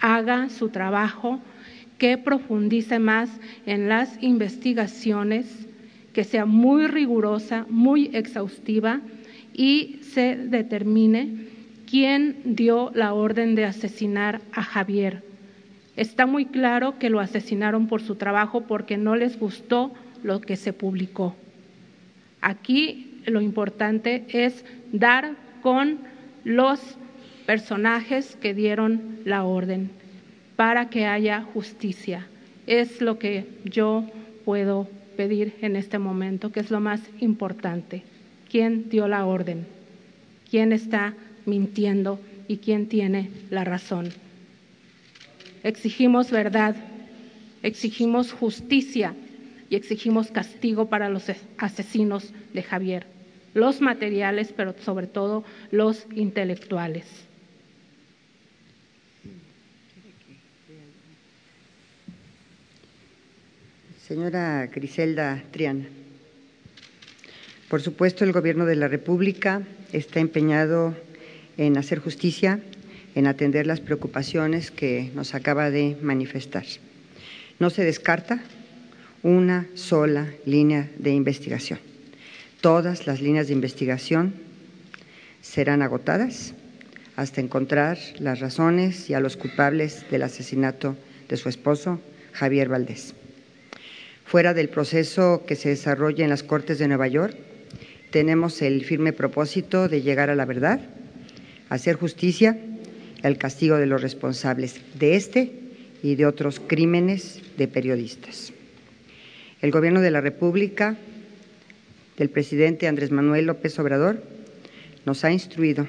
[0.00, 1.40] haga su trabajo,
[1.96, 3.30] que profundice más
[3.66, 5.66] en las investigaciones,
[6.12, 9.00] que sea muy rigurosa, muy exhaustiva
[9.54, 11.46] y se determine
[11.90, 15.24] quién dio la orden de asesinar a Javier.
[15.96, 20.56] Está muy claro que lo asesinaron por su trabajo porque no les gustó lo que
[20.56, 21.34] se publicó.
[22.40, 25.98] Aquí lo importante es dar con
[26.44, 26.80] los
[27.46, 29.90] personajes que dieron la orden
[30.56, 32.26] para que haya justicia.
[32.66, 34.04] Es lo que yo
[34.44, 38.02] puedo pedir en este momento, que es lo más importante.
[38.50, 39.66] ¿Quién dio la orden?
[40.50, 41.14] ¿Quién está
[41.46, 44.08] mintiendo y quién tiene la razón?
[45.62, 46.76] Exigimos verdad,
[47.62, 49.14] exigimos justicia
[49.70, 51.24] y exigimos castigo para los
[51.58, 53.06] asesinos de Javier,
[53.54, 57.06] los materiales, pero sobre todo los intelectuales.
[64.06, 65.84] Señora Griselda Triana,
[67.68, 69.60] por supuesto el Gobierno de la República
[69.92, 70.96] está empeñado
[71.58, 72.60] en hacer justicia,
[73.14, 76.64] en atender las preocupaciones que nos acaba de manifestar.
[77.58, 78.40] No se descarta
[79.22, 81.78] una sola línea de investigación.
[82.60, 84.34] Todas las líneas de investigación
[85.42, 86.54] serán agotadas
[87.16, 90.96] hasta encontrar las razones y a los culpables del asesinato
[91.28, 92.00] de su esposo,
[92.32, 93.14] Javier Valdés.
[94.24, 97.36] Fuera del proceso que se desarrolla en las Cortes de Nueva York,
[98.10, 100.80] tenemos el firme propósito de llegar a la verdad,
[101.68, 102.58] hacer justicia
[103.22, 105.52] y al castigo de los responsables de este
[106.02, 108.52] y de otros crímenes de periodistas.
[109.60, 110.96] El Gobierno de la República
[112.16, 114.22] del presidente Andrés Manuel López Obrador
[115.04, 115.88] nos ha instruido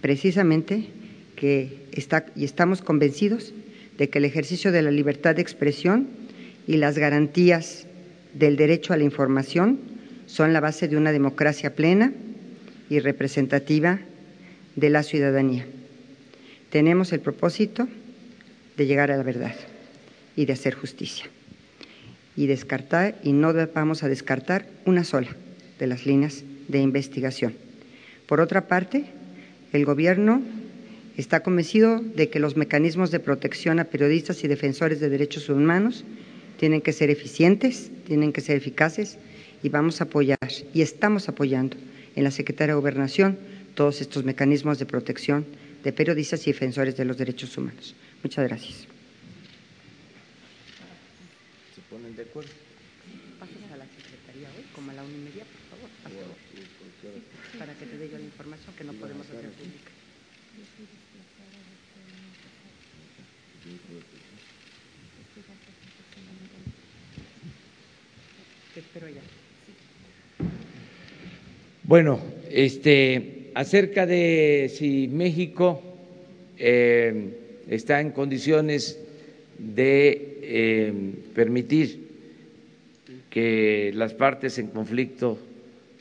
[0.00, 0.90] precisamente
[1.34, 3.52] que está, y estamos convencidos
[3.98, 6.06] de que el ejercicio de la libertad de expresión
[6.68, 7.88] y las garantías
[8.32, 9.80] del derecho a la información
[10.26, 12.12] son la base de una democracia plena
[12.88, 13.98] y representativa
[14.76, 15.66] de la ciudadanía.
[16.70, 17.88] Tenemos el propósito
[18.76, 19.54] de llegar a la verdad
[20.36, 21.26] y de hacer justicia
[22.36, 25.30] y descartar y no vamos a descartar una sola
[25.78, 27.54] de las líneas de investigación.
[28.26, 29.04] Por otra parte,
[29.72, 30.42] el Gobierno
[31.16, 36.04] está convencido de que los mecanismos de protección a periodistas y defensores de derechos humanos
[36.58, 39.18] tienen que ser eficientes, tienen que ser eficaces
[39.62, 40.38] y vamos a apoyar
[40.72, 41.76] y estamos apoyando
[42.16, 43.38] en la Secretaría de Gobernación
[43.74, 45.44] todos estos mecanismos de protección
[45.82, 47.94] de periodistas y defensores de los derechos humanos.
[48.22, 48.93] Muchas gracias.
[52.16, 52.50] De acuerdo.
[53.38, 56.28] Pasas a la secretaría hoy, como a la una y media, por favor.
[57.02, 59.90] Sí, para que te dé yo la información que no podemos hacer pública.
[68.74, 69.20] Te espero ya.
[71.84, 75.82] Bueno, este, acerca de si México
[76.58, 78.98] eh, está en condiciones
[79.58, 80.92] de eh,
[81.34, 82.03] permitir
[83.34, 85.36] que las partes en conflicto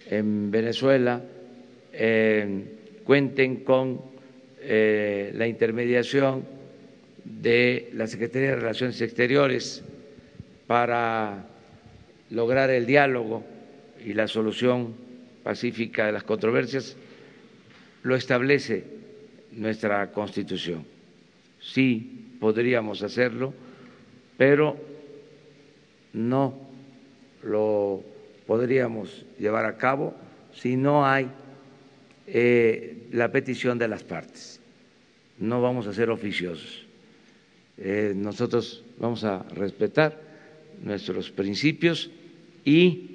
[0.05, 1.19] en Venezuela
[1.91, 2.63] eh,
[3.03, 3.99] cuenten con
[4.61, 6.45] eh, la intermediación
[7.25, 9.83] de la Secretaría de Relaciones Exteriores
[10.67, 11.47] para
[12.29, 13.43] lograr el diálogo
[14.05, 14.93] y la solución
[15.41, 16.95] pacífica de las controversias
[18.03, 18.83] lo establece
[19.53, 20.85] nuestra Constitución.
[21.59, 23.55] Sí podríamos hacerlo,
[24.37, 24.77] pero
[26.13, 26.62] no
[27.43, 28.03] lo
[28.47, 30.13] podríamos llevar a cabo
[30.53, 31.27] si no hay
[32.27, 34.59] eh, la petición de las partes.
[35.39, 36.85] No vamos a ser oficiosos.
[37.77, 40.19] Eh, nosotros vamos a respetar
[40.83, 42.11] nuestros principios
[42.63, 43.09] y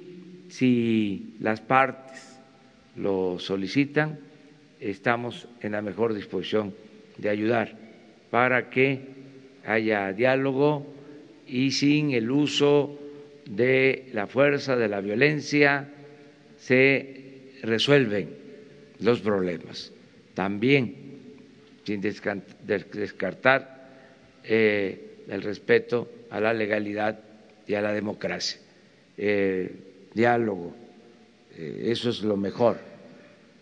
[0.49, 2.39] si las partes
[2.95, 4.19] lo solicitan,
[4.79, 6.73] estamos en la mejor disposición
[7.17, 7.77] de ayudar
[8.29, 9.01] para que
[9.65, 10.85] haya diálogo
[11.47, 12.97] y sin el uso
[13.49, 15.89] de la fuerza, de la violencia,
[16.57, 18.29] se resuelven
[18.99, 19.91] los problemas.
[20.35, 20.95] También,
[21.83, 23.89] sin descartar
[24.43, 27.19] eh, el respeto a la legalidad
[27.67, 28.59] y a la democracia.
[29.17, 29.71] Eh,
[30.13, 30.75] diálogo,
[31.57, 32.77] eh, eso es lo mejor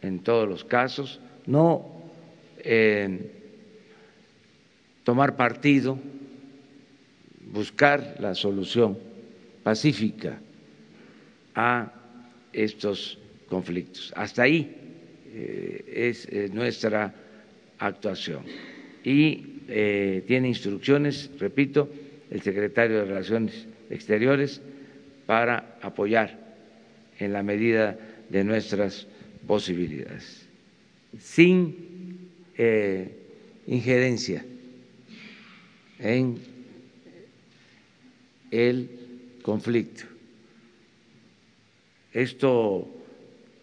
[0.02, 1.94] en todos los casos, no
[5.06, 5.98] tomar partido,
[7.54, 9.07] buscar la solución
[9.68, 10.40] pacífica
[11.54, 11.92] a
[12.54, 14.14] estos conflictos.
[14.16, 14.74] Hasta ahí
[15.34, 17.14] eh, es eh, nuestra
[17.78, 18.44] actuación.
[19.04, 21.92] Y eh, tiene instrucciones, repito,
[22.32, 24.62] el secretario de Relaciones Exteriores
[25.26, 26.40] para apoyar
[27.20, 28.00] en la medida
[28.30, 29.06] de nuestras
[29.46, 30.48] posibilidades,
[31.20, 31.76] sin
[33.68, 34.46] injerencia
[36.00, 36.38] en
[38.50, 39.07] el
[39.48, 40.04] conflicto.
[42.12, 42.86] Esto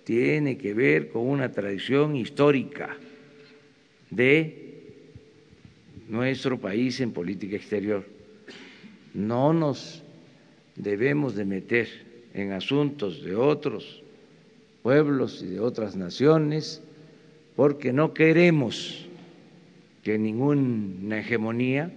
[0.05, 2.97] tiene que ver con una tradición histórica
[4.09, 5.03] de
[6.09, 8.03] nuestro país en política exterior.
[9.13, 10.03] No nos
[10.75, 11.89] debemos de meter
[12.33, 14.03] en asuntos de otros
[14.83, 16.83] pueblos y de otras naciones
[17.57, 19.05] porque no queremos
[20.03, 21.93] que ninguna hegemonía,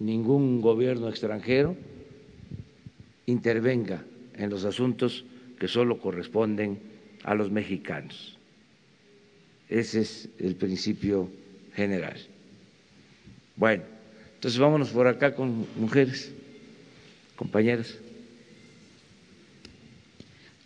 [0.00, 1.76] ningún gobierno extranjero
[3.26, 4.04] intervenga
[4.34, 5.24] en los asuntos
[5.58, 6.78] que solo corresponden
[7.24, 8.38] a los mexicanos.
[9.68, 11.30] Ese es el principio
[11.74, 12.16] general.
[13.56, 13.84] Bueno,
[14.34, 16.32] entonces vámonos por acá con mujeres,
[17.36, 17.96] compañeras.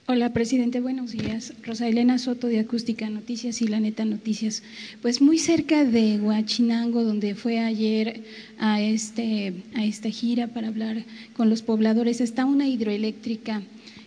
[0.08, 1.52] Hola, presidente, buenos días.
[1.64, 4.62] Rosa Elena Soto de Acústica Noticias y La Neta Noticias.
[5.02, 8.22] Pues muy cerca de Huachinango, donde fue ayer
[8.56, 11.02] a, este, a esta gira para hablar
[11.34, 13.62] con los pobladores, está una hidroeléctrica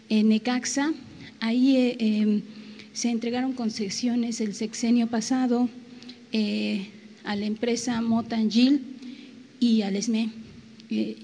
[0.07, 0.93] en Necaxa,
[1.41, 2.43] ahí eh, em,
[2.93, 5.67] se entregaron concesiones el sexenio pasado
[6.31, 6.87] eh,
[7.25, 8.83] a la empresa Motangil
[9.59, 10.29] y al ESME.
[10.91, 11.17] Eh,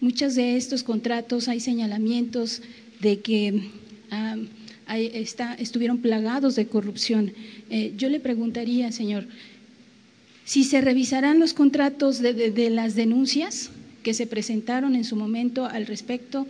[0.00, 2.62] muchos de estos contratos hay señalamientos
[3.02, 3.83] de que
[5.58, 7.32] estuvieron plagados de corrupción.
[7.96, 9.26] yo le preguntaría, señor,
[10.44, 13.70] si se revisarán los contratos de, las denuncias
[14.02, 16.46] que se presentaron en su momento al respecto,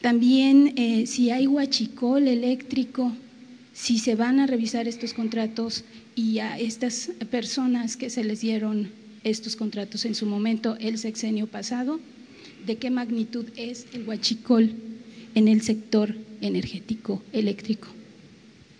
[0.00, 3.12] también eh, si hay huachicol eléctrico,
[3.72, 8.90] si se van a revisar estos contratos y a estas personas que se les dieron
[9.24, 12.00] estos contratos en su momento el sexenio pasado,
[12.64, 14.72] de qué magnitud es el huachicol
[15.34, 17.88] en el sector energético eléctrico.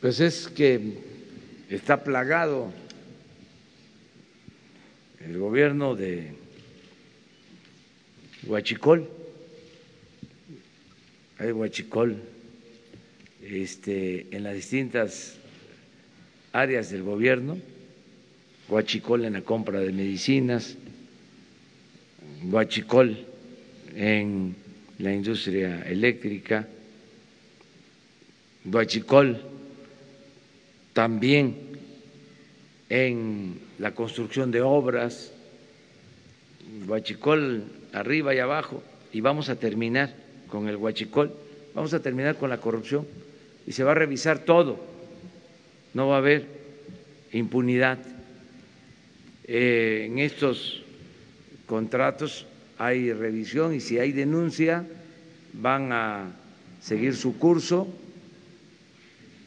[0.00, 0.94] Pues es que
[1.68, 2.72] está plagado
[5.24, 6.32] el gobierno de
[8.46, 9.08] Huachicol.
[11.38, 12.16] Hay huachicol
[13.42, 15.37] este, en las distintas
[16.52, 17.58] áreas del gobierno,
[18.68, 20.76] huachicol en la compra de medicinas,
[22.50, 23.24] huachicol
[23.94, 24.56] en
[24.98, 26.66] la industria eléctrica,
[28.64, 29.40] huachicol
[30.92, 31.56] también
[32.88, 35.32] en la construcción de obras,
[36.87, 38.82] huachicol arriba y abajo,
[39.12, 40.12] y vamos a terminar
[40.48, 41.32] con el huachicol,
[41.74, 43.06] vamos a terminar con la corrupción
[43.66, 44.81] y se va a revisar todo,
[45.94, 46.46] no va a haber
[47.33, 47.98] impunidad.
[49.44, 50.83] Eh, en estos
[51.66, 52.48] contratos
[52.79, 54.87] hay revisión y si hay denuncia
[55.52, 56.31] van a
[56.81, 57.88] seguir su curso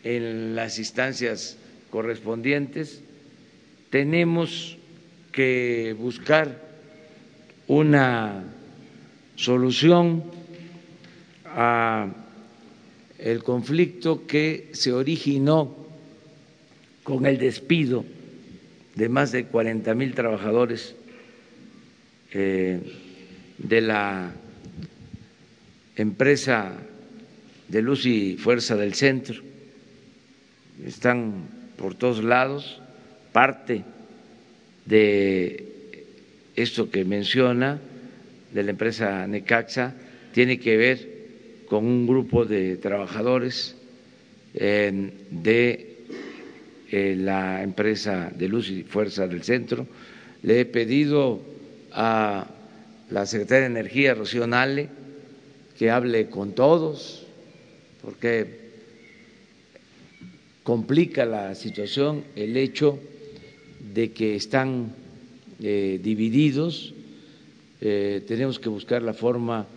[0.04, 1.58] en las instancias
[1.90, 3.02] correspondientes.
[3.90, 4.78] Tenemos
[5.32, 6.62] que buscar
[7.68, 8.44] una
[9.36, 10.24] solución
[11.46, 12.10] a
[13.18, 15.78] el conflicto que se originó
[17.04, 18.04] con el despido
[18.96, 20.96] de más de 40 mil trabajadores
[22.34, 22.80] eh,
[23.64, 24.32] de la
[25.96, 26.74] empresa
[27.68, 29.42] de luz y fuerza del centro.
[30.86, 31.48] Están
[31.78, 32.82] por todos lados,
[33.32, 33.84] parte
[34.86, 35.66] de
[36.56, 37.80] esto que menciona
[38.52, 39.96] de la empresa Necaxa
[40.34, 41.12] tiene que ver
[41.68, 43.78] con un grupo de trabajadores
[44.54, 45.92] de
[46.92, 49.88] eh, la empresa de luz y fuerza del centro.
[50.44, 51.42] Le he pedido
[51.94, 52.48] a
[53.12, 54.88] la secretaria de Energía, Rocío Nale,
[55.78, 57.24] que hable con todos,
[58.02, 58.62] porque
[60.64, 63.00] complica la situación el hecho
[63.94, 64.96] de que están
[65.62, 66.94] eh, divididos.
[67.82, 69.68] Eh, tenemos que buscar la forma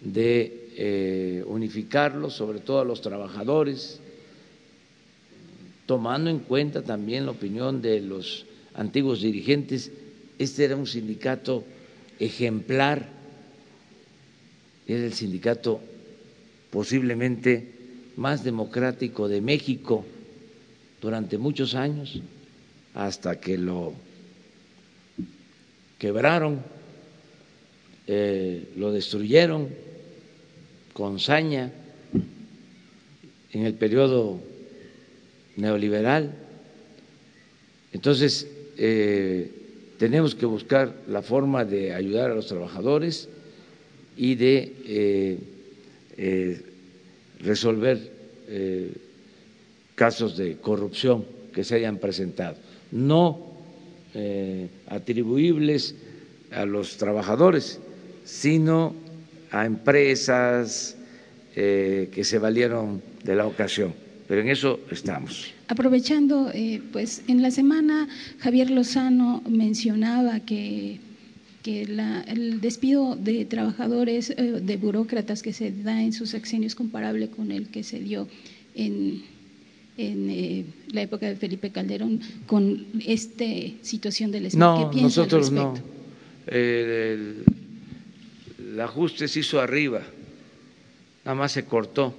[0.00, 4.00] de eh, unificarlos, sobre todo a los trabajadores,
[5.84, 9.92] tomando en cuenta también la opinión de los antiguos dirigentes.
[10.38, 11.64] Este era un sindicato
[12.18, 13.08] ejemplar,
[14.86, 15.80] era el sindicato
[16.70, 17.72] posiblemente
[18.16, 20.04] más democrático de México
[21.00, 22.20] durante muchos años,
[22.94, 23.94] hasta que lo
[25.98, 26.62] quebraron,
[28.06, 29.68] eh, lo destruyeron
[30.92, 31.72] con saña
[33.52, 34.40] en el periodo
[35.56, 36.34] neoliberal.
[37.92, 39.61] Entonces, eh,
[40.02, 43.28] tenemos que buscar la forma de ayudar a los trabajadores
[44.16, 45.38] y de eh,
[46.16, 46.60] eh,
[47.38, 48.10] resolver
[49.94, 51.24] casos de corrupción
[51.54, 52.56] que se hayan presentado,
[52.90, 53.52] no
[54.88, 55.94] atribuibles
[56.50, 57.78] a los trabajadores,
[58.24, 58.96] sino
[59.52, 60.96] a empresas
[61.54, 63.94] eh, que se valieron de la ocasión.
[64.28, 65.52] Pero en eso estamos.
[65.68, 68.08] Aprovechando, eh, pues en la semana
[68.38, 71.00] Javier Lozano mencionaba que,
[71.62, 76.76] que el despido de trabajadores, eh, de burócratas que se da en sus sexenios es
[76.76, 78.28] comparable con el que se dio
[78.74, 79.22] en,
[79.98, 83.44] en la época de Felipe Calderón con esta
[83.82, 85.74] situación del No, nosotros no.
[86.46, 87.44] El,
[88.58, 90.02] el ajuste se hizo arriba,
[91.24, 92.14] nada más se cortó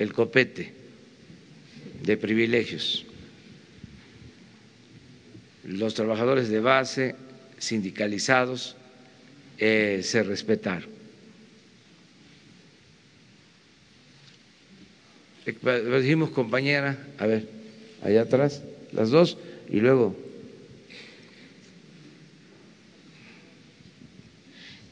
[0.00, 0.72] el copete
[2.02, 3.04] de privilegios.
[5.64, 7.14] Los trabajadores de base
[7.58, 8.76] sindicalizados
[9.58, 10.88] eh, se respetaron.
[15.44, 17.48] Dijimos compañera, a ver,
[18.02, 19.36] allá atrás, las dos,
[19.68, 20.16] y luego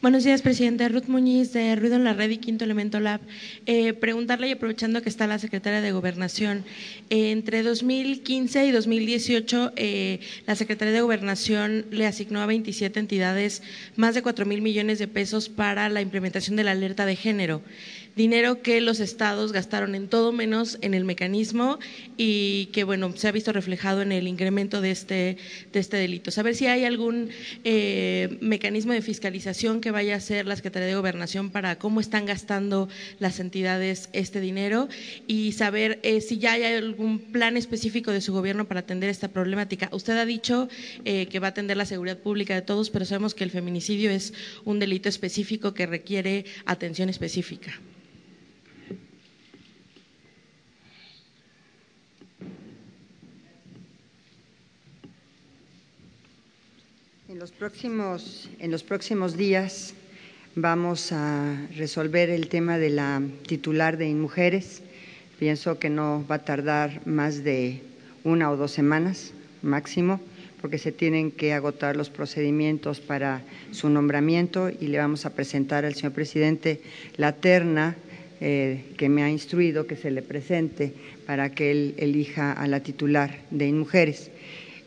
[0.01, 0.89] Buenos días, presidente.
[0.89, 3.21] Ruth Muñiz, de Ruido en la Red y Quinto Elemento Lab.
[3.67, 6.65] Eh, preguntarle y aprovechando que está la secretaria de Gobernación,
[7.11, 13.61] eh, entre 2015 y 2018, eh, la Secretaría de Gobernación le asignó a 27 entidades
[13.97, 17.61] más de 4 mil millones de pesos para la implementación de la alerta de género
[18.19, 21.79] dinero que los estados gastaron en todo menos en el mecanismo
[22.17, 25.39] y que bueno se ha visto reflejado en el incremento de este
[25.73, 26.33] de este delito.
[26.33, 27.31] Saber si hay algún
[27.63, 32.27] eh, mecanismo de fiscalización que vaya a hacer la Secretaría de Gobernación para cómo están
[32.27, 32.89] gastando
[33.21, 34.89] las entidades este dinero
[35.29, 39.29] y saber eh, si ya hay algún plan específico de su gobierno para atender esta
[39.29, 39.91] problemática.
[39.93, 40.69] Usted ha dicho
[41.05, 44.11] eh, que va a atender la seguridad pública de todos, pero sabemos que el feminicidio
[44.11, 47.79] es un delito específico que requiere atención específica.
[57.39, 59.95] En los próximos, en los próximos días
[60.57, 64.83] vamos a resolver el tema de la titular de InMujeres.
[65.39, 67.81] Pienso que no va a tardar más de
[68.25, 70.21] una o dos semanas máximo,
[70.61, 75.85] porque se tienen que agotar los procedimientos para su nombramiento y le vamos a presentar
[75.85, 76.83] al señor presidente
[77.19, 77.95] la terna
[78.41, 80.93] eh, que me ha instruido que se le presente
[81.25, 84.33] para que él elija a la titular de InMujeres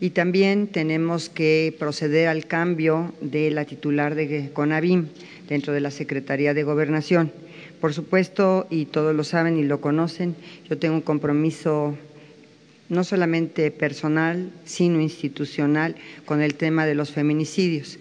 [0.01, 5.05] y también tenemos que proceder al cambio de la titular de CONAVIM
[5.47, 7.31] dentro de la Secretaría de Gobernación.
[7.79, 10.35] Por supuesto, y todos lo saben y lo conocen,
[10.67, 11.95] yo tengo un compromiso
[12.89, 15.95] no solamente personal, sino institucional
[16.25, 17.99] con el tema de los feminicidios.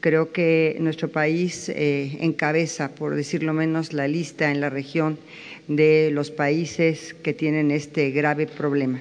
[0.00, 5.18] Creo que nuestro país eh, encabeza, por decirlo menos, la lista en la región
[5.66, 9.00] de los países que tienen este grave problema.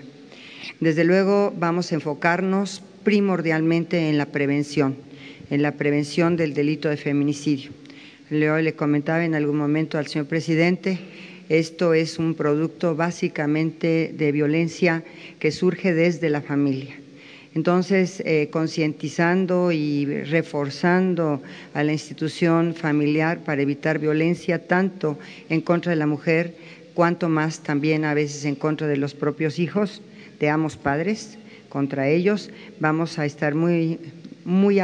[0.80, 4.96] Desde luego vamos a enfocarnos primordialmente en la prevención,
[5.50, 7.72] en la prevención del delito de feminicidio.
[8.30, 11.00] Leo le comentaba en algún momento al señor presidente,
[11.50, 15.04] esto es un producto básicamente de violencia
[15.40, 16.96] que surge desde la familia.
[17.56, 21.42] Entonces, eh, concientizando y reforzando
[21.74, 25.18] a la institución familiar para evitar violencia tanto
[25.50, 26.54] en contra de la mujer,
[26.94, 30.02] cuanto más también a veces en contra de los propios hijos
[30.40, 31.38] de ambos padres,
[31.70, 32.50] contra ellos.
[32.80, 34.00] Vamos a estar muy,
[34.46, 34.80] muy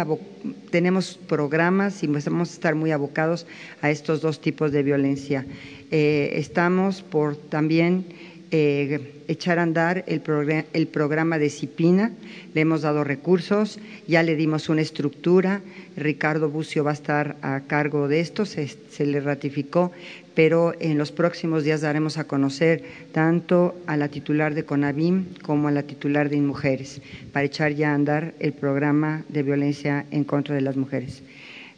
[0.71, 3.45] tenemos programas y vamos a estar muy abocados
[3.81, 5.45] a estos dos tipos de violencia.
[5.91, 8.05] Eh, estamos por también
[8.51, 10.21] eh, echar a andar el,
[10.73, 12.11] el programa de CIPINA,
[12.53, 15.61] le hemos dado recursos, ya le dimos una estructura,
[15.95, 19.91] Ricardo Bucio va a estar a cargo de esto, se, se le ratificó,
[20.35, 25.67] pero en los próximos días daremos a conocer tanto a la titular de CONAVIM como
[25.67, 30.23] a la titular de InMujeres para echar ya a andar el programa de violencia en
[30.23, 31.23] contra de las mujeres.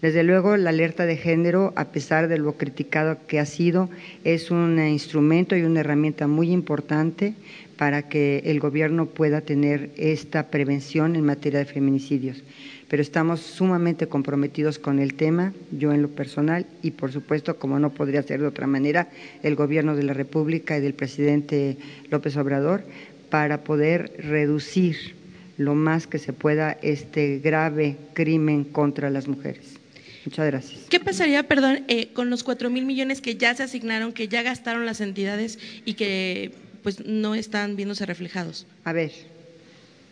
[0.02, 3.90] Desde luego, la alerta de género, a pesar de lo criticado que ha sido,
[4.24, 7.34] es un instrumento y una herramienta muy importante
[7.78, 12.44] para que el Gobierno pueda tener esta prevención en materia de feminicidios.
[12.88, 17.80] Pero estamos sumamente comprometidos con el tema, yo en lo personal y, por supuesto, como
[17.80, 19.10] no podría ser de otra manera,
[19.42, 21.78] el Gobierno de la República y del presidente
[22.10, 22.84] López Obrador,
[23.30, 25.16] para poder reducir
[25.58, 29.78] lo más que se pueda este grave crimen contra las mujeres.
[30.26, 30.82] Muchas gracias.
[30.90, 34.42] ¿Qué pasaría, perdón, eh, con los cuatro mil millones que ya se asignaron, que ya
[34.42, 36.52] gastaron las entidades y que
[36.84, 38.66] pues no están viéndose reflejados?
[38.84, 39.12] A ver,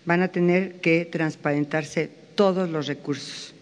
[0.05, 3.53] van a tener que transparentarse todos los recursos,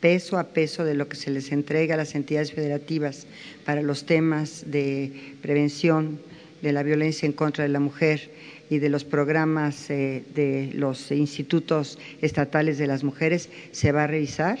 [0.00, 3.26] peso a peso de lo que se les entrega a las entidades federativas
[3.64, 6.20] para los temas de prevención
[6.62, 8.30] de la violencia en contra de la mujer
[8.70, 14.06] y de los programas eh, de los institutos estatales de las mujeres se va a
[14.06, 14.58] revisar.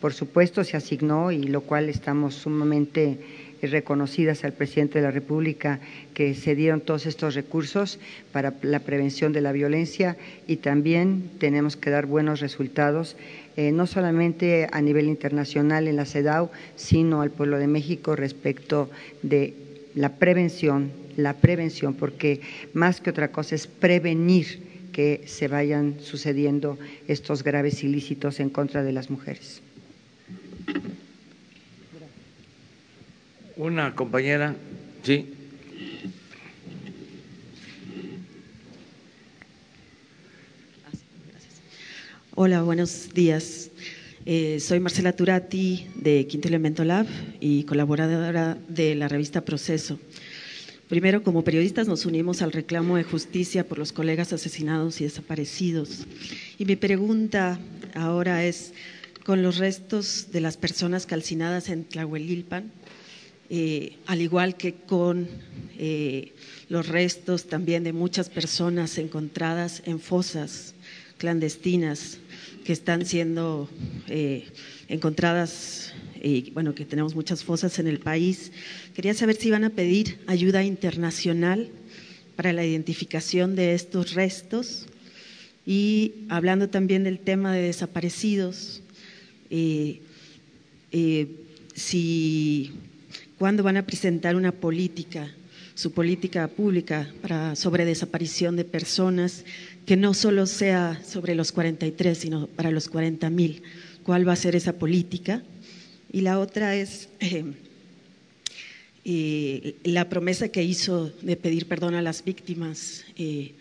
[0.00, 3.18] Por supuesto, se asignó y lo cual estamos sumamente
[3.62, 5.80] reconocidas al presidente de la República
[6.14, 7.98] que se dieron todos estos recursos
[8.32, 13.16] para la prevención de la violencia y también tenemos que dar buenos resultados,
[13.56, 18.90] eh, no solamente a nivel internacional en la CEDAW, sino al pueblo de México respecto
[19.22, 19.54] de
[19.94, 22.40] la prevención, la prevención, porque
[22.72, 28.82] más que otra cosa es prevenir que se vayan sucediendo estos graves ilícitos en contra
[28.82, 29.62] de las mujeres.
[33.58, 34.54] Una compañera,
[35.02, 35.34] sí.
[42.36, 43.72] Hola, buenos días.
[44.26, 47.08] Eh, soy Marcela Turati de Quinto Elemento Lab
[47.40, 49.98] y colaboradora de la revista Proceso.
[50.88, 56.06] Primero, como periodistas nos unimos al reclamo de justicia por los colegas asesinados y desaparecidos.
[56.60, 57.58] Y mi pregunta
[57.96, 58.72] ahora es,
[59.24, 62.70] con los restos de las personas calcinadas en Tlahuelilpan,
[63.50, 65.26] eh, al igual que con
[65.78, 66.32] eh,
[66.68, 70.74] los restos también de muchas personas encontradas en fosas
[71.16, 72.18] clandestinas
[72.66, 73.70] que están siendo
[74.06, 74.44] eh,
[74.88, 78.52] encontradas y bueno, que tenemos muchas fosas en el país.
[78.92, 81.70] Quería saber si van a pedir ayuda internacional
[82.36, 84.84] para la identificación de estos restos
[85.64, 88.82] y hablando también del tema de desaparecidos,
[91.74, 92.72] si
[93.38, 95.30] cuándo van a presentar una política,
[95.74, 99.44] su política pública para, sobre desaparición de personas,
[99.86, 103.62] que no solo sea sobre los 43, sino para los 40 mil.
[104.02, 105.42] ¿Cuál va a ser esa política?
[106.12, 107.08] Y la otra es
[109.04, 113.54] eh, la promesa que hizo de pedir perdón a las víctimas el,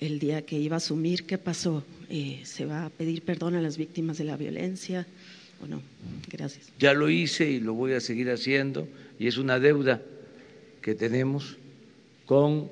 [0.00, 1.24] el, día que iba a asumir.
[1.24, 1.84] ¿Qué pasó?
[2.10, 5.06] Eh, ¿Se va a pedir perdón a las víctimas de la violencia
[5.62, 5.82] o no?
[6.30, 6.70] Gracias.
[6.78, 8.88] Ya lo hice y lo voy a seguir haciendo
[9.18, 10.02] y es una deuda
[10.82, 11.56] que tenemos
[12.26, 12.68] con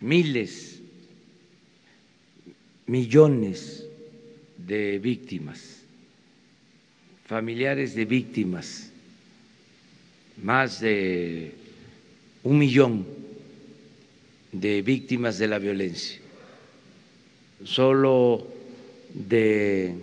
[0.00, 0.80] miles,
[2.86, 3.86] millones
[4.58, 5.82] de víctimas,
[7.26, 8.90] familiares de víctimas,
[10.42, 11.52] más de
[12.42, 13.06] un millón
[14.50, 16.22] de víctimas de la violencia
[17.64, 18.46] solo
[19.14, 19.94] de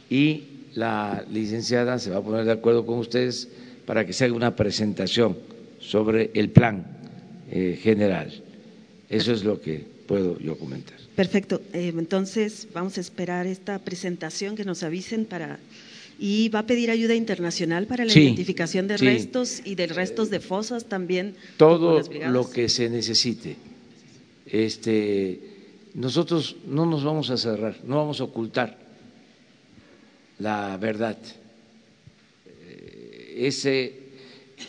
[0.09, 0.43] y
[0.75, 3.47] la licenciada se va a poner de acuerdo con ustedes
[3.86, 5.38] para que se haga una presentación
[5.79, 6.86] sobre el plan
[7.51, 8.33] eh, general.
[9.09, 10.97] Eso es lo que puedo yo comentar.
[11.15, 11.61] Perfecto.
[11.73, 15.59] Eh, entonces vamos a esperar esta presentación que nos avisen para
[16.18, 20.39] y va a pedir ayuda internacional para la identificación de restos y de restos de
[20.39, 21.36] fosas también.
[21.57, 23.55] Todo lo que se necesite.
[24.45, 25.39] Este,
[25.93, 28.78] nosotros no nos vamos a cerrar, no vamos a ocultar
[30.39, 31.18] la verdad.
[32.47, 33.99] Eh, ese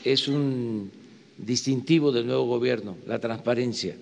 [0.05, 0.91] es un
[1.39, 3.97] distintivo del nuevo gobierno, la transparencia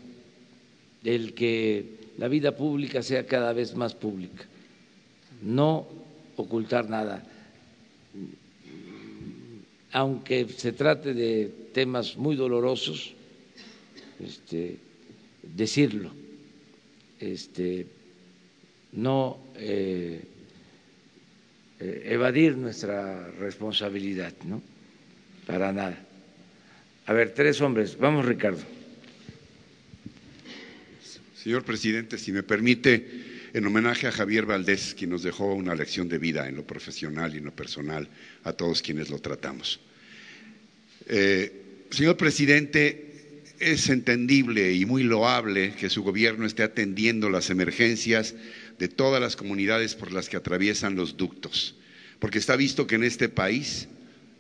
[1.05, 1.85] el que
[2.19, 4.45] la vida pública sea cada vez más pública,
[5.43, 5.87] no
[6.37, 7.23] ocultar nada,
[9.93, 13.15] aunque se trate de temas muy dolorosos,
[14.19, 14.77] este,
[15.43, 16.11] decirlo,
[17.21, 17.87] este,
[18.93, 20.21] no eh,
[21.79, 24.63] eh, evadir nuestra responsabilidad, ¿no?
[25.47, 25.99] Para nada.
[27.07, 27.97] A ver, tres hombres.
[27.97, 28.63] Vamos, Ricardo.
[31.37, 33.24] Señor presidente, si me permite,
[33.55, 37.35] en homenaje a Javier Valdés, quien nos dejó una lección de vida en lo profesional
[37.35, 38.09] y en lo personal,
[38.43, 39.79] a todos quienes lo tratamos.
[41.07, 48.35] Eh, señor presidente, es entendible y muy loable que su gobierno esté atendiendo las emergencias
[48.81, 51.77] de todas las comunidades por las que atraviesan los ductos,
[52.19, 53.87] porque está visto que en este país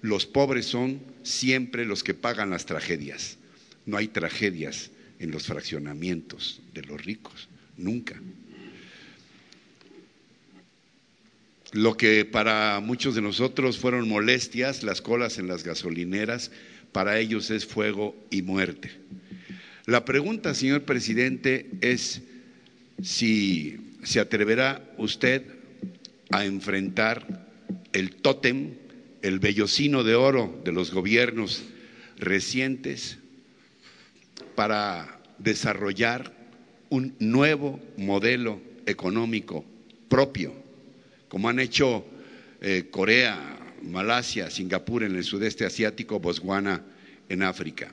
[0.03, 3.39] los pobres son siempre los que pagan las tragedias.
[3.87, 4.91] No hay tragedias
[5.21, 8.21] en los fraccionamientos de los ricos, nunca.
[11.75, 16.53] Lo que para muchos de nosotros fueron molestias, las colas en las gasolineras,
[16.93, 18.93] para ellos es fuego y muerte.
[19.85, 22.22] La pregunta, señor presidente, es
[23.03, 25.43] si se atreverá usted
[26.31, 27.51] a enfrentar
[27.93, 28.75] el tótem,
[29.22, 31.64] el vellocino de oro de los gobiernos
[32.18, 33.18] recientes
[34.55, 36.33] para desarrollar
[36.89, 39.64] un nuevo modelo económico
[40.09, 40.64] propio,
[41.35, 42.07] como han hecho
[42.61, 46.85] eh, Corea, Malasia, Singapur en el sudeste asiático, Botswana
[47.28, 47.93] en África.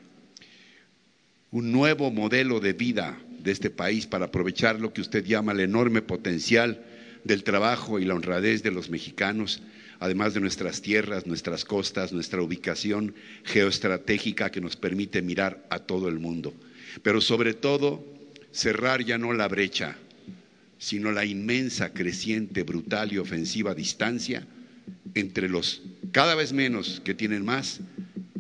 [1.50, 5.62] Un nuevo modelo de vida de este país para aprovechar lo que usted llama el
[5.62, 6.86] enorme potencial
[7.24, 9.64] del trabajo y la honradez de los mexicanos,
[10.00, 16.10] además de nuestras tierras, nuestras costas, nuestra ubicación geoestratégica que nos permite mirar a todo
[16.10, 16.54] el mundo.
[17.02, 18.06] Pero sobre todo,
[18.52, 19.98] cerrar ya no la brecha,
[20.82, 24.48] sino la inmensa, creciente, brutal y ofensiva distancia
[25.14, 27.80] entre los cada vez menos que tienen más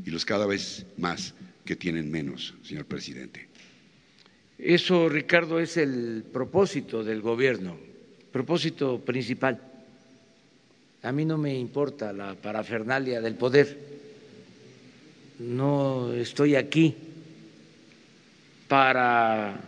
[0.04, 3.48] y los cada vez más que tienen menos, señor presidente.
[4.58, 7.78] Eso, Ricardo, es el propósito del gobierno,
[8.32, 9.72] propósito principal
[11.04, 13.76] a mí no me importa la parafernalia del poder.
[15.40, 16.96] No estoy aquí
[18.68, 19.60] para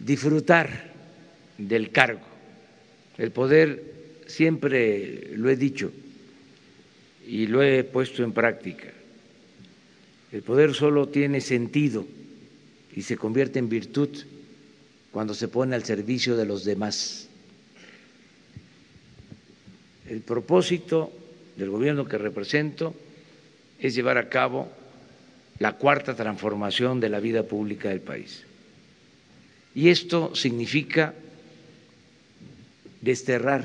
[0.00, 0.90] disfrutar
[1.58, 2.26] del cargo.
[3.18, 3.84] El poder
[4.26, 5.92] siempre lo he dicho
[7.26, 8.88] y lo he puesto en práctica.
[10.32, 12.06] El poder solo tiene sentido
[12.94, 14.08] y se convierte en virtud
[15.12, 17.28] cuando se pone al servicio de los demás.
[20.08, 21.12] El propósito
[21.56, 22.94] del gobierno que represento
[23.78, 24.68] es llevar a cabo
[25.58, 28.44] la cuarta transformación de la vida pública del país.
[29.74, 31.14] Y esto significa
[33.00, 33.64] desterrar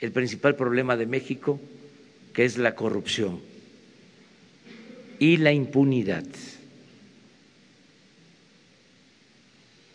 [0.00, 1.60] el principal problema de México,
[2.32, 3.40] que es la corrupción
[5.18, 6.24] y la impunidad.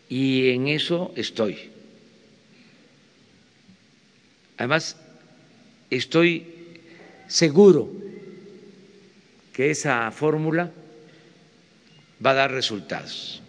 [0.08, 1.72] Y en eso estoy
[4.62, 4.96] Además,
[5.90, 6.46] estoy
[7.26, 7.90] seguro
[9.52, 10.70] que esa fórmula
[12.24, 13.42] va a dar resultados.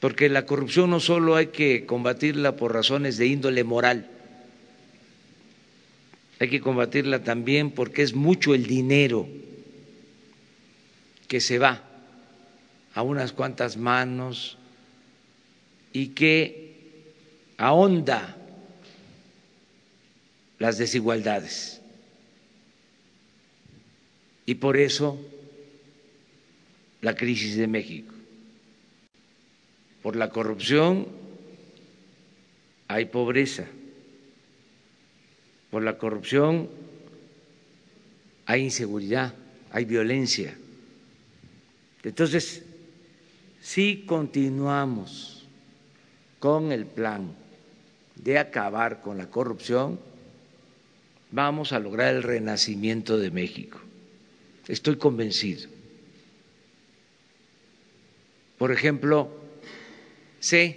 [0.00, 4.10] Porque la corrupción no solo hay que combatirla por razones de índole moral,
[6.40, 9.28] hay que combatirla también porque es mucho el dinero
[11.28, 11.84] que se va
[12.94, 14.56] a unas cuantas manos
[15.92, 16.70] y que
[17.58, 18.38] ahonda
[20.58, 21.82] las desigualdades.
[24.46, 25.20] Y por eso
[27.02, 28.09] la crisis de México.
[30.02, 31.06] Por la corrupción
[32.88, 33.66] hay pobreza.
[35.70, 36.68] Por la corrupción
[38.46, 39.34] hay inseguridad,
[39.70, 40.56] hay violencia.
[42.02, 42.64] Entonces,
[43.60, 45.44] si continuamos
[46.38, 47.34] con el plan
[48.16, 50.00] de acabar con la corrupción,
[51.30, 53.78] vamos a lograr el renacimiento de México.
[54.66, 55.68] Estoy convencido.
[58.58, 59.39] Por ejemplo,
[60.40, 60.76] sé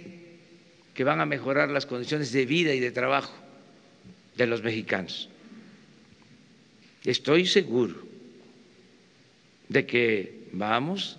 [0.94, 3.34] que van a mejorar las condiciones de vida y de trabajo
[4.36, 5.28] de los mexicanos.
[7.04, 7.96] Estoy seguro
[9.68, 11.18] de que vamos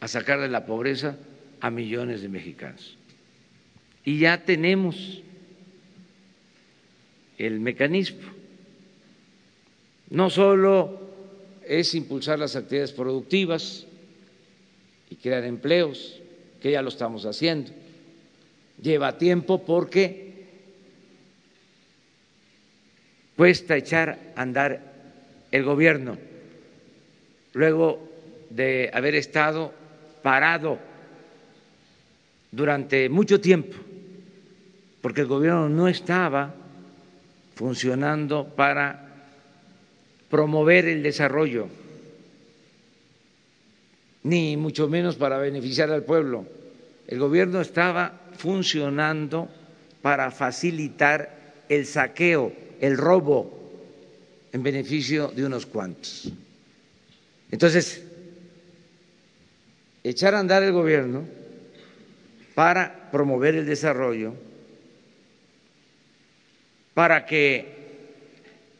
[0.00, 1.18] a sacar de la pobreza
[1.60, 2.96] a millones de mexicanos.
[4.04, 5.22] Y ya tenemos
[7.38, 8.22] el mecanismo.
[10.10, 11.00] No solo
[11.66, 13.86] es impulsar las actividades productivas
[15.10, 16.15] y crear empleos,
[16.60, 17.70] que ya lo estamos haciendo.
[18.80, 20.46] Lleva tiempo porque
[23.36, 24.80] cuesta echar a andar
[25.50, 26.18] el gobierno
[27.52, 28.06] luego
[28.50, 29.72] de haber estado
[30.22, 30.78] parado
[32.50, 33.76] durante mucho tiempo,
[35.00, 36.54] porque el gobierno no estaba
[37.54, 39.06] funcionando para
[40.28, 41.68] promover el desarrollo,
[44.26, 46.44] ni mucho menos para beneficiar al pueblo.
[47.06, 49.48] El gobierno estaba funcionando
[50.02, 53.52] para facilitar el saqueo, el robo,
[54.52, 56.28] en beneficio de unos cuantos.
[57.52, 58.02] Entonces,
[60.02, 61.22] echar a andar el gobierno
[62.56, 64.34] para promover el desarrollo
[66.94, 67.76] para que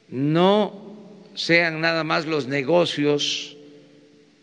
[0.09, 3.56] no sean nada más los negocios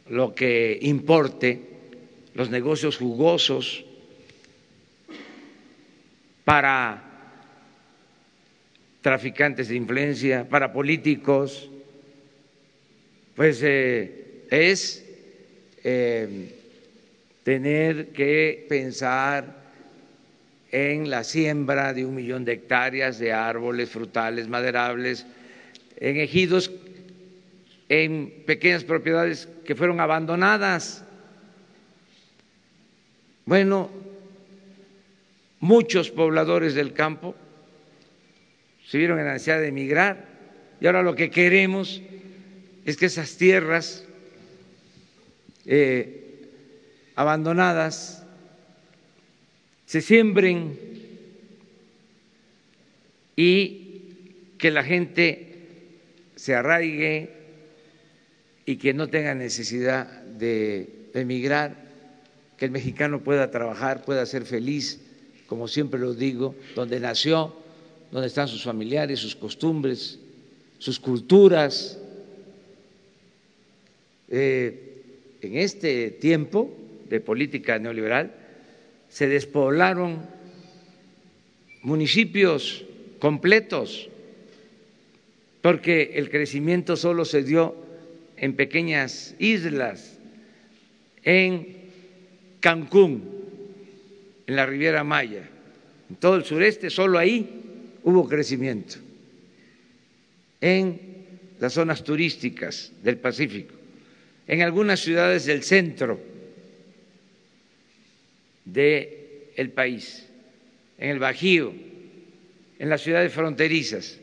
[0.09, 1.61] lo que importe,
[2.33, 3.85] los negocios jugosos,
[6.43, 7.01] para
[9.01, 11.69] traficantes de influencia, para políticos,
[13.35, 15.05] pues eh, es
[15.83, 16.55] eh,
[17.43, 19.63] tener que pensar
[20.71, 25.25] en la siembra de un millón de hectáreas de árboles frutales maderables,
[25.97, 26.71] en ejidos,
[27.89, 31.03] en pequeñas propiedades que fueron abandonadas.
[33.45, 33.89] Bueno,
[35.59, 37.35] muchos pobladores del campo
[38.87, 40.25] se vieron en la de emigrar
[40.79, 42.01] y ahora lo que queremos
[42.85, 44.05] es que esas tierras
[45.65, 46.49] eh,
[47.15, 48.25] abandonadas
[49.85, 50.77] se siembren
[53.35, 53.83] y
[54.57, 55.53] que la gente
[56.35, 57.42] se arraigue
[58.65, 61.75] y que no tenga necesidad de emigrar,
[62.57, 65.01] que el mexicano pueda trabajar, pueda ser feliz,
[65.47, 67.53] como siempre lo digo, donde nació,
[68.11, 70.19] donde están sus familiares, sus costumbres,
[70.77, 71.99] sus culturas.
[74.29, 75.03] Eh,
[75.41, 76.71] en este tiempo
[77.09, 78.33] de política neoliberal,
[79.09, 80.25] se despoblaron
[81.81, 82.85] municipios
[83.19, 84.09] completos,
[85.61, 87.82] porque el crecimiento solo se dio
[88.43, 90.19] en pequeñas islas,
[91.23, 91.65] en
[92.59, 93.23] Cancún,
[94.45, 95.49] en la Riviera Maya,
[96.09, 98.95] en todo el sureste, solo ahí hubo crecimiento,
[100.59, 100.99] en
[101.61, 103.75] las zonas turísticas del Pacífico,
[104.45, 106.19] en algunas ciudades del centro
[108.65, 110.27] del país,
[110.97, 111.73] en el Bajío,
[112.77, 114.19] en las ciudades fronterizas,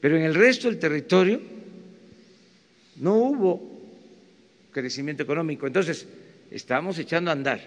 [0.00, 1.54] pero en el resto del territorio
[2.98, 3.76] no hubo
[4.72, 5.66] crecimiento económico.
[5.66, 6.06] Entonces,
[6.50, 7.60] estamos echando a andar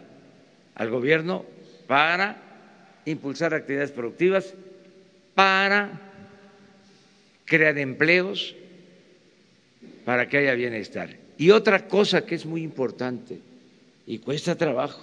[0.75, 1.45] al gobierno
[1.87, 4.53] para impulsar actividades productivas,
[5.33, 5.99] para
[7.45, 8.55] crear empleos,
[10.05, 11.17] para que haya bienestar.
[11.37, 13.39] Y otra cosa que es muy importante
[14.05, 15.01] y cuesta trabajo,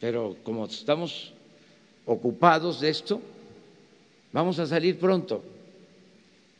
[0.00, 1.32] pero como estamos
[2.06, 3.20] ocupados de esto,
[4.32, 5.42] vamos a salir pronto.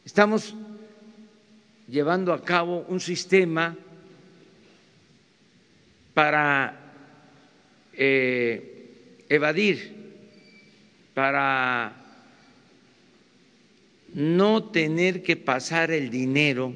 [0.05, 0.55] Estamos
[1.93, 3.77] llevando a cabo un sistema
[6.15, 6.75] para
[7.93, 9.93] eh, evadir,
[11.13, 11.93] para
[14.15, 16.75] no tener que pasar el dinero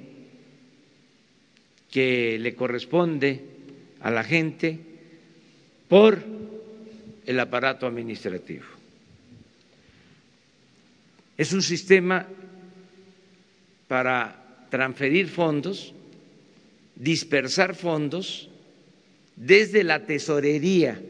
[1.90, 3.42] que le corresponde
[4.02, 4.78] a la gente
[5.88, 6.22] por
[7.24, 8.66] el aparato administrativo.
[11.38, 12.26] Es un sistema
[13.88, 15.94] para transferir fondos,
[16.94, 18.48] dispersar fondos
[19.36, 21.00] desde la tesorería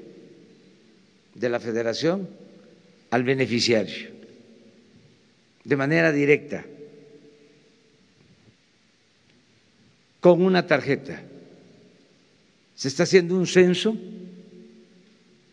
[1.34, 2.28] de la federación
[3.10, 4.10] al beneficiario,
[5.64, 6.64] de manera directa,
[10.20, 11.22] con una tarjeta.
[12.74, 13.96] Se está haciendo un censo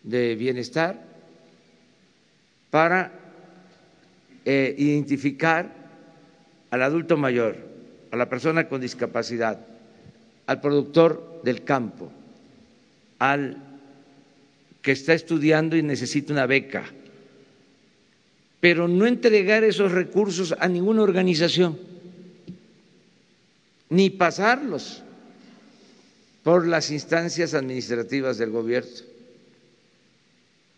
[0.03, 1.01] de bienestar
[2.69, 3.11] para
[4.45, 5.71] eh, identificar
[6.69, 7.72] al adulto mayor,
[8.13, 9.65] a la persona con discapacidad,
[10.45, 12.11] al productor del campo,
[13.17, 13.57] al
[14.83, 16.85] que está estudiando y necesita una beca,
[18.59, 21.79] pero no entregar esos recursos a ninguna organización,
[23.89, 25.01] ni pasarlos
[26.43, 28.91] por las instancias administrativas del gobierno.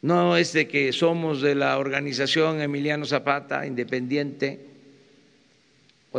[0.01, 4.74] No es de que somos de la organización Emiliano Zapata Independiente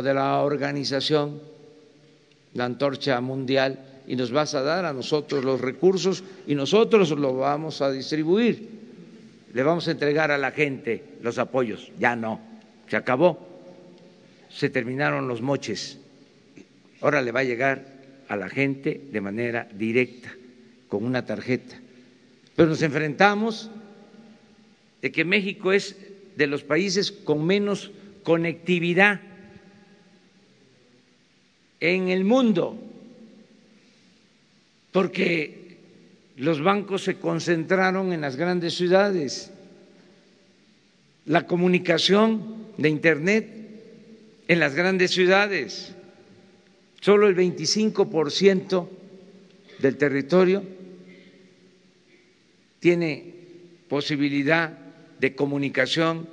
[0.01, 1.41] de la organización
[2.53, 7.37] La Antorcha Mundial y nos vas a dar a nosotros los recursos y nosotros los
[7.37, 8.69] vamos a distribuir.
[9.53, 11.91] Le vamos a entregar a la gente los apoyos.
[11.99, 12.39] Ya no,
[12.87, 13.39] se acabó.
[14.49, 15.99] Se terminaron los moches.
[17.01, 17.85] Ahora le va a llegar
[18.27, 20.31] a la gente de manera directa,
[20.87, 21.75] con una tarjeta
[22.57, 23.69] pero nos enfrentamos
[25.03, 25.95] de que México es
[26.35, 27.91] de los países con menos
[28.23, 29.21] conectividad
[31.79, 32.77] en el mundo,
[34.91, 35.77] porque
[36.37, 39.51] los bancos se concentraron en las grandes ciudades,
[41.25, 43.49] la comunicación de Internet
[44.47, 45.93] en las grandes ciudades,
[47.01, 48.87] solo el 25%
[49.79, 50.63] del territorio
[52.79, 53.33] tiene
[53.89, 54.77] posibilidad
[55.19, 56.27] de comunicación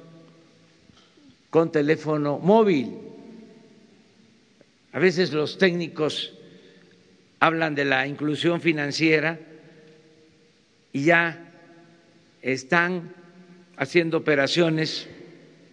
[1.51, 2.93] con teléfono móvil.
[4.95, 6.33] A veces los técnicos
[7.41, 9.41] hablan de la inclusión financiera
[10.93, 11.53] y ya
[12.41, 13.13] están
[13.77, 15.09] haciendo operaciones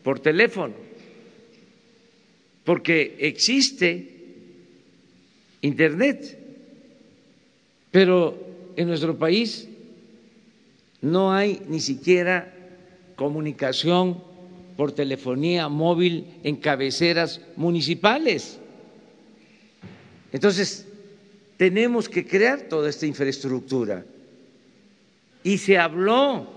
[0.01, 0.73] por teléfono,
[2.63, 4.07] porque existe
[5.61, 6.39] Internet,
[7.91, 8.35] pero
[8.75, 9.69] en nuestro país
[10.99, 12.51] no hay ni siquiera
[13.15, 14.23] comunicación
[14.75, 18.60] por telefonía móvil en cabeceras municipales.
[20.31, 20.85] Entonces,
[21.57, 24.05] tenemos que crear toda esta infraestructura.
[25.43, 26.47] Y se habló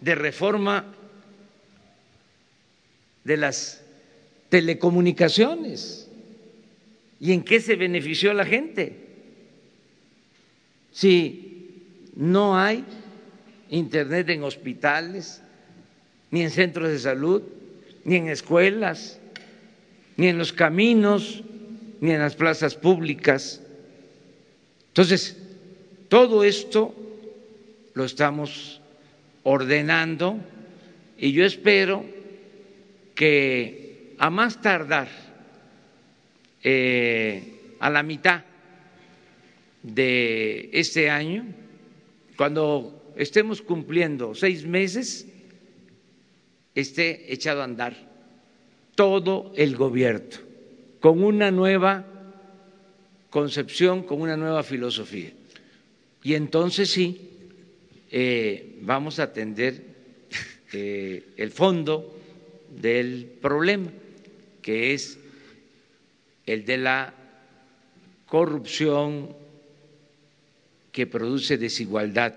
[0.00, 0.94] de reforma
[3.24, 3.82] de las
[4.48, 6.08] telecomunicaciones.
[7.20, 8.96] ¿Y en qué se benefició la gente?
[10.92, 11.50] Si
[12.16, 12.84] no hay
[13.68, 15.42] internet en hospitales,
[16.30, 17.42] ni en centros de salud,
[18.04, 19.18] ni en escuelas,
[20.16, 21.42] ni en los caminos,
[22.00, 23.60] ni en las plazas públicas.
[24.88, 25.36] Entonces,
[26.08, 26.94] todo esto
[27.94, 28.80] lo estamos
[29.42, 30.38] ordenando
[31.18, 32.04] y yo espero
[33.14, 35.08] que a más tardar
[36.62, 38.44] eh, a la mitad
[39.82, 41.46] de este año,
[42.36, 45.26] cuando estemos cumpliendo seis meses,
[46.74, 47.94] esté echado a andar
[48.94, 50.49] todo el gobierno
[51.00, 52.06] con una nueva
[53.30, 55.32] concepción, con una nueva filosofía.
[56.22, 57.30] Y entonces sí,
[58.10, 59.82] eh, vamos a atender
[60.72, 62.16] eh, el fondo
[62.80, 63.90] del problema,
[64.62, 65.18] que es
[66.46, 67.14] el de la
[68.26, 69.34] corrupción
[70.92, 72.34] que produce desigualdad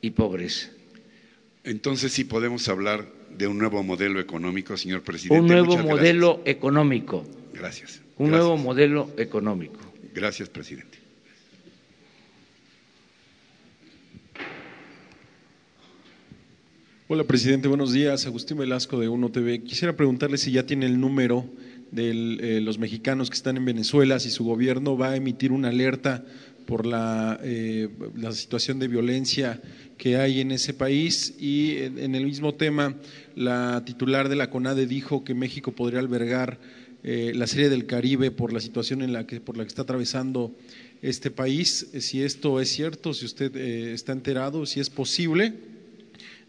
[0.00, 0.70] y pobreza.
[1.64, 5.40] Entonces sí podemos hablar de un nuevo modelo económico, señor presidente.
[5.40, 7.24] Un nuevo modelo económico.
[7.52, 8.02] Gracias.
[8.18, 9.78] Un nuevo modelo económico.
[10.14, 10.98] Gracias, presidente.
[17.08, 17.68] Hola, presidente.
[17.68, 18.26] Buenos días.
[18.26, 19.62] Agustín Velasco de Uno TV.
[19.62, 21.44] Quisiera preguntarle si ya tiene el número
[21.90, 25.68] de eh, los mexicanos que están en Venezuela, si su gobierno va a emitir una
[25.68, 26.24] alerta
[26.66, 29.60] por la, eh, la situación de violencia
[29.98, 32.96] que hay en ese país y en, en, el mismo tema
[33.34, 36.58] la titular de la CONADE dijo que México podría albergar
[37.04, 39.82] eh, la Serie del Caribe por la situación en la que, por la que está
[39.82, 40.54] atravesando
[41.02, 41.88] este país.
[41.98, 45.54] Si esto es cierto, si usted eh, está enterado, si es posible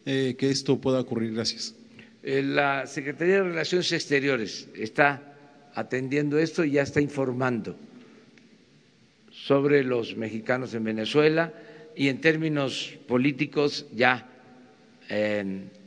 [0.05, 1.33] eh, que esto pueda ocurrir.
[1.33, 1.75] Gracias.
[2.21, 5.33] La Secretaría de Relaciones Exteriores está
[5.73, 7.75] atendiendo esto y ya está informando
[9.31, 11.51] sobre los mexicanos en Venezuela
[11.95, 14.29] y en términos políticos ya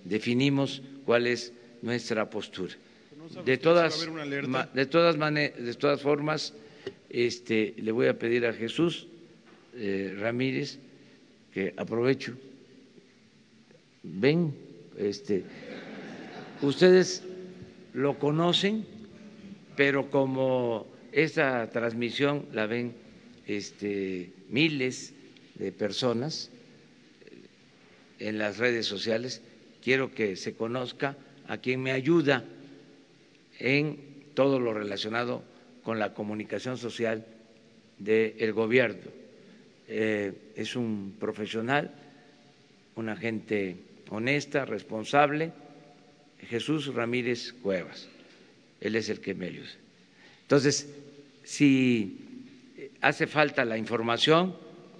[0.04, 2.74] definimos cuál es nuestra postura.
[3.44, 4.06] De todas,
[4.74, 6.54] de todas, de todas formas,
[7.10, 9.08] este, le voy a pedir a Jesús
[9.74, 10.78] eh, Ramírez
[11.52, 12.36] que aprovecho.
[14.02, 14.54] Ven,
[14.98, 15.42] este,
[16.62, 17.24] ustedes
[17.94, 18.86] lo conocen,
[19.76, 22.94] pero como esta transmisión la ven
[23.46, 25.14] este, miles
[25.56, 26.50] de personas
[28.18, 29.42] en las redes sociales,
[29.82, 31.16] quiero que se conozca
[31.48, 32.44] a quien me ayuda
[33.58, 33.98] en
[34.34, 35.42] todo lo relacionado
[35.82, 37.26] con la comunicación social
[37.98, 39.10] del gobierno.
[39.88, 41.94] Eh, es un profesional,
[42.96, 43.76] una gente
[44.10, 45.52] honesta, responsable,
[46.40, 48.08] Jesús Ramírez Cuevas.
[48.80, 49.70] Él es el que me ayuda.
[50.42, 50.88] Entonces,
[51.44, 52.18] si
[53.00, 54.56] hace falta la información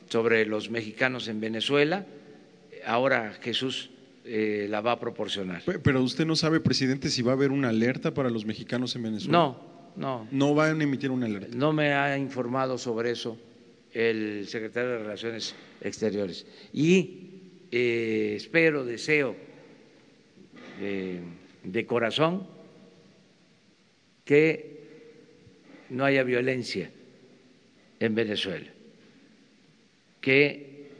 [0.08, 2.06] sobre los mexicanos en Venezuela,
[2.84, 3.90] ahora Jesús
[4.28, 5.62] eh, la va a proporcionar.
[5.82, 9.04] Pero usted no sabe, presidente, si va a haber una alerta para los mexicanos en
[9.04, 9.38] Venezuela.
[9.38, 9.60] No,
[9.94, 10.28] no.
[10.32, 11.56] No van a emitir una alerta.
[11.56, 13.38] No me ha informado sobre eso
[13.92, 16.44] el secretario de Relaciones Exteriores.
[16.72, 17.30] Y
[17.70, 19.36] eh, espero, deseo
[20.80, 21.20] eh,
[21.62, 22.48] de corazón
[24.24, 24.76] que
[25.90, 26.90] no haya violencia
[28.00, 28.66] en Venezuela,
[30.20, 30.90] que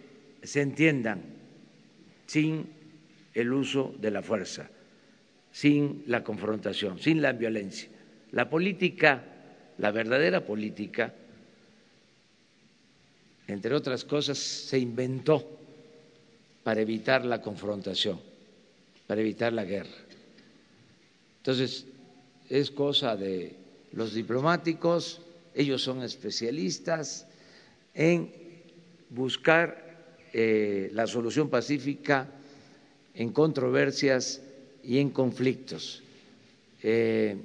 [0.45, 1.23] se entiendan
[2.27, 2.76] sin
[3.37, 4.71] el uso de la fuerza,
[5.53, 7.91] sin la confrontación, sin la violencia.
[8.33, 9.23] La política,
[9.77, 11.13] la verdadera política,
[13.47, 15.47] entre otras cosas, se inventó
[16.65, 18.19] para evitar la confrontación,
[19.07, 19.99] para evitar la guerra.
[21.37, 21.87] Entonces,
[22.49, 23.55] es cosa de
[23.93, 25.21] los diplomáticos,
[25.55, 27.29] ellos son especialistas
[27.93, 28.33] en
[29.11, 32.31] buscar eh, la solución pacífica
[33.17, 34.43] en controversias
[34.85, 36.03] y en conflictos.
[36.83, 37.37] Eh,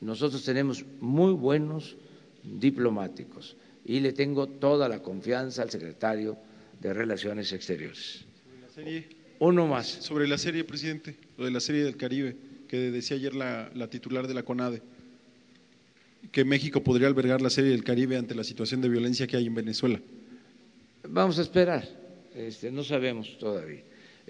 [0.00, 1.96] nosotros tenemos muy buenos
[2.42, 6.36] diplomáticos y le tengo toda la confianza al secretario
[6.80, 8.24] de Relaciones Exteriores.
[9.38, 9.86] Uno más.
[9.86, 13.88] Sobre la serie, presidente, lo de la serie del Caribe, que decía ayer la, la
[13.88, 14.82] titular de la CONADE,
[16.30, 19.46] que México podría albergar la serie del Caribe ante la situación de violencia que hay
[19.46, 20.00] en Venezuela.
[21.08, 21.86] Vamos a esperar,
[22.34, 23.82] este, no sabemos todavía.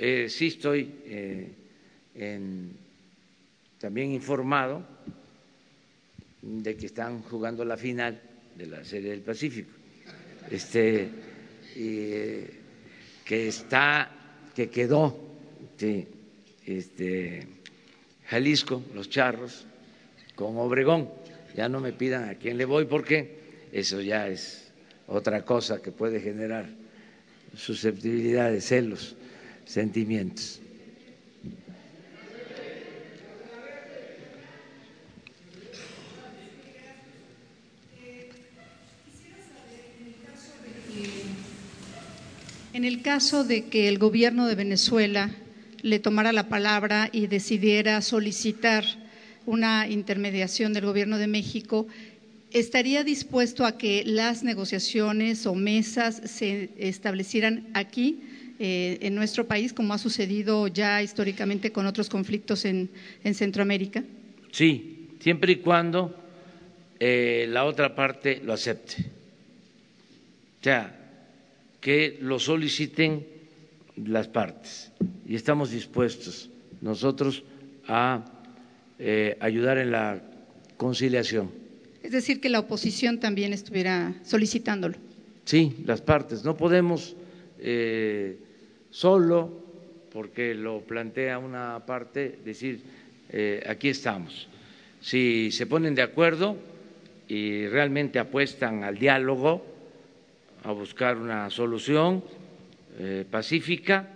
[0.05, 1.48] Eh, sí estoy eh,
[3.78, 4.84] también informado
[6.42, 8.20] de que están jugando la final
[8.57, 9.70] de la Serie del Pacífico,
[10.50, 11.09] este,
[11.76, 12.50] eh,
[13.24, 14.11] que está,
[14.53, 15.16] que quedó
[16.66, 17.46] este,
[18.26, 19.68] Jalisco, los Charros,
[20.34, 21.11] con Obregón.
[21.55, 24.72] Ya no me pidan a quién le voy porque eso ya es
[25.07, 26.68] otra cosa que puede generar
[27.55, 29.14] susceptibilidades, celos
[29.67, 30.61] sentimientos.
[42.73, 45.31] En el caso de que el gobierno de Venezuela
[45.83, 48.85] le tomara la palabra y decidiera solicitar
[49.45, 51.87] una intermediación del gobierno de México,
[52.51, 58.23] ¿estaría dispuesto a que las negociaciones o mesas se establecieran aquí
[58.59, 62.90] eh, en nuestro país, como ha sucedido ya históricamente con otros conflictos en,
[63.34, 64.03] Centroamérica?
[64.50, 66.14] Sí, siempre y cuando
[67.00, 68.96] eh, la otra parte lo acepte.
[70.61, 70.98] O sea,
[71.80, 73.26] que lo soliciten
[73.96, 74.92] las partes
[75.26, 76.48] y estamos dispuestos
[76.80, 77.42] nosotros
[77.88, 78.24] a
[78.98, 80.22] eh, ayudar en la
[80.76, 81.50] conciliación.
[82.03, 84.96] Es decir, que la oposición también estuviera solicitándolo.
[85.44, 86.44] Sí, las partes.
[86.44, 87.16] No podemos
[88.91, 89.63] solo
[90.13, 92.81] porque lo plantea una parte, decir,
[93.31, 94.47] eh, aquí estamos.
[95.01, 96.57] Si se ponen de acuerdo
[97.29, 99.65] y realmente apuestan al diálogo,
[100.65, 102.23] a buscar una solución
[102.99, 104.07] eh, pacífica,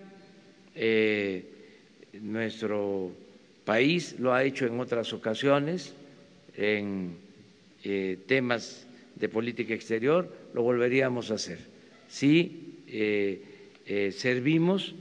[0.74, 1.44] eh,
[2.20, 3.10] nuestro
[3.64, 5.94] país lo ha hecho en otras ocasiones
[6.56, 7.24] en
[8.26, 11.58] temas de política exterior, lo volveríamos a hacer.
[12.08, 13.42] Sí, eh,
[13.84, 14.94] eh, servimos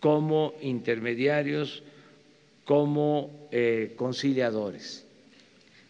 [0.00, 1.82] como intermediarios,
[2.64, 5.06] como eh, conciliadores,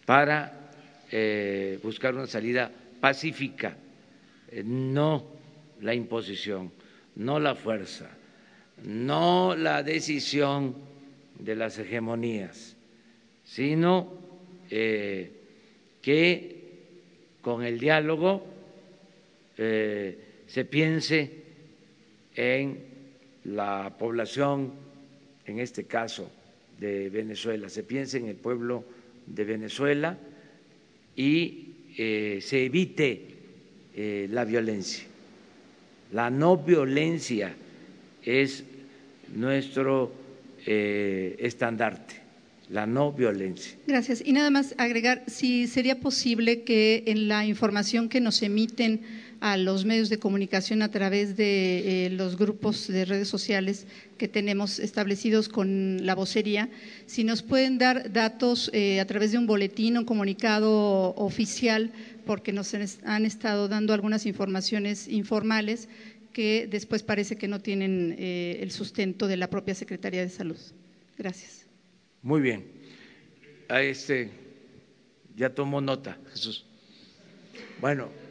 [0.04, 0.52] para
[1.82, 2.70] buscar una salida
[3.00, 3.76] pacífica,
[4.64, 5.24] no
[5.80, 6.72] la imposición,
[7.14, 8.10] no la fuerza,
[8.82, 10.74] no la decisión
[11.38, 12.76] de las hegemonías,
[13.44, 14.12] sino
[14.68, 16.56] que
[17.40, 18.44] con el diálogo
[20.46, 21.30] se piense
[22.34, 22.78] en
[23.44, 24.72] la población,
[25.44, 26.30] en este caso
[26.78, 28.84] de Venezuela, se piense en el pueblo
[29.26, 30.18] de Venezuela
[31.14, 33.26] y eh, se evite
[33.94, 35.04] eh, la violencia.
[36.12, 37.54] La no violencia
[38.22, 38.64] es
[39.34, 40.26] nuestro
[40.68, 42.26] estandarte
[42.68, 43.76] la no violencia.
[43.86, 44.22] Gracias.
[44.24, 49.02] Y nada más agregar, si sería posible que en la información que nos emiten
[49.40, 53.86] a los medios de comunicación a través de eh, los grupos de redes sociales
[54.18, 56.68] que tenemos establecidos con la vocería,
[57.06, 61.92] si nos pueden dar datos eh, a través de un boletín, un comunicado oficial,
[62.24, 62.74] porque nos
[63.04, 65.88] han estado dando algunas informaciones informales
[66.32, 70.58] que después parece que no tienen eh, el sustento de la propia Secretaría de Salud.
[71.16, 71.66] Gracias.
[72.22, 72.66] Muy bien.
[73.68, 74.30] Este
[75.34, 76.66] ya tomó nota, Jesús.
[77.80, 78.25] Bueno.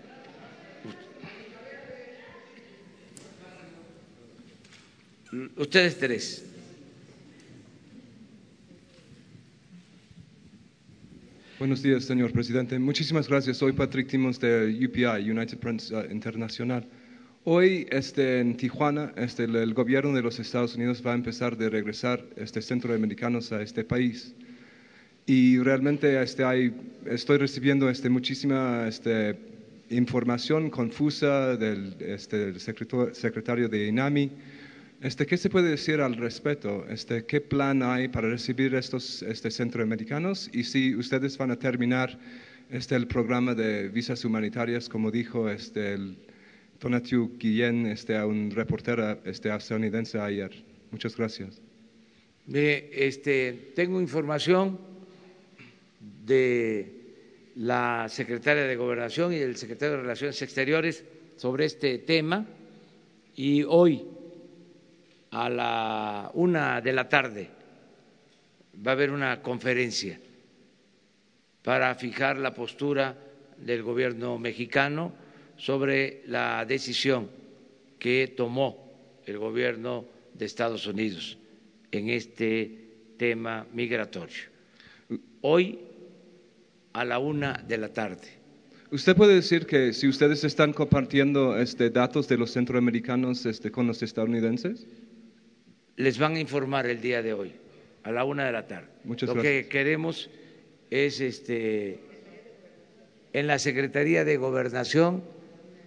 [5.58, 6.46] Ustedes tres.
[11.58, 12.78] Buenos días, señor presidente.
[12.78, 13.58] Muchísimas gracias.
[13.58, 16.88] Soy Patrick Timos de UPI, United Press uh, Internacional.
[17.44, 21.70] Hoy este, en Tijuana este, el gobierno de los Estados Unidos va a empezar de
[21.70, 24.36] regresar este, centroamericanos a este país.
[25.26, 26.72] Y realmente este, hay,
[27.06, 29.36] estoy recibiendo este, muchísima este,
[29.90, 34.32] información confusa del, este, secretario de INAMI.
[35.02, 36.86] Este, ¿Qué se puede decir al respecto?
[36.88, 40.50] Este, ¿Qué plan hay para recibir estos este, centroamericanos?
[40.54, 42.18] Y si ustedes van a terminar
[42.70, 46.18] este, el programa de visas humanitarias, como dijo este, el
[46.80, 50.52] Tonatiu Guillén, este, a un reportero este, estadounidense ayer.
[50.92, 51.62] Muchas gracias.
[52.48, 54.80] este, tengo información
[56.26, 56.96] de
[57.56, 61.04] la secretaria de Gobernación y del secretario de Relaciones Exteriores
[61.36, 62.46] sobre este tema
[63.36, 64.15] y hoy
[65.36, 67.50] a la una de la tarde
[68.86, 70.18] va a haber una conferencia
[71.62, 73.18] para fijar la postura
[73.58, 75.12] del gobierno mexicano
[75.58, 77.30] sobre la decisión
[78.00, 78.94] que tomó
[79.26, 81.38] el gobierno de Estados Unidos
[81.92, 82.72] en este
[83.18, 84.44] tema migratorio.
[85.42, 85.80] Hoy
[86.94, 88.28] a la una de la tarde.
[88.90, 93.86] ¿Usted puede decir que si ustedes están compartiendo este, datos de los centroamericanos este, con
[93.86, 94.86] los estadounidenses?
[95.98, 97.54] Les van a informar el día de hoy,
[98.04, 98.90] a la una de la tarde.
[99.04, 100.30] Muchas Lo que queremos
[100.90, 102.00] es, este,
[103.34, 105.24] en la Secretaría de Gobernación,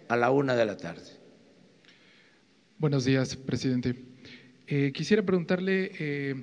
[0.09, 1.19] a la una de la tarde.
[2.79, 3.97] Buenos días, presidente.
[4.67, 6.35] Eh, quisiera preguntarle, eh,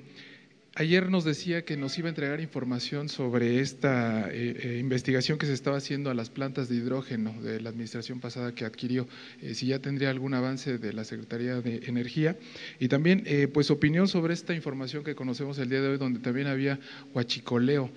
[0.78, 5.46] Ayer nos decía que nos iba a entregar información sobre esta eh, eh, investigación que
[5.46, 9.08] se estaba haciendo a las plantas de hidrógeno de la administración pasada que adquirió,
[9.40, 12.36] eh, si ya tendría algún avance de la Secretaría de Energía
[12.78, 13.24] y también
[13.54, 16.78] pues opinión sobre esta información que conocemos el día de hoy donde también había
[17.14, 17.90] huachicoleo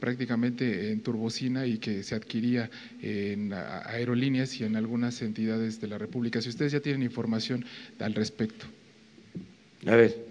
[0.00, 2.70] prácticamente en turbocina y que se adquiría
[3.02, 6.40] en aerolíneas y en algunas entidades de la República.
[6.40, 7.64] Si ustedes ya tienen información
[7.98, 8.64] al respecto.
[9.86, 10.29] A ver.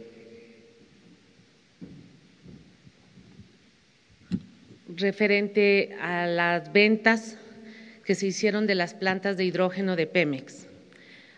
[4.95, 7.37] Referente a las ventas
[8.03, 10.67] que se hicieron de las plantas de hidrógeno de Pemex.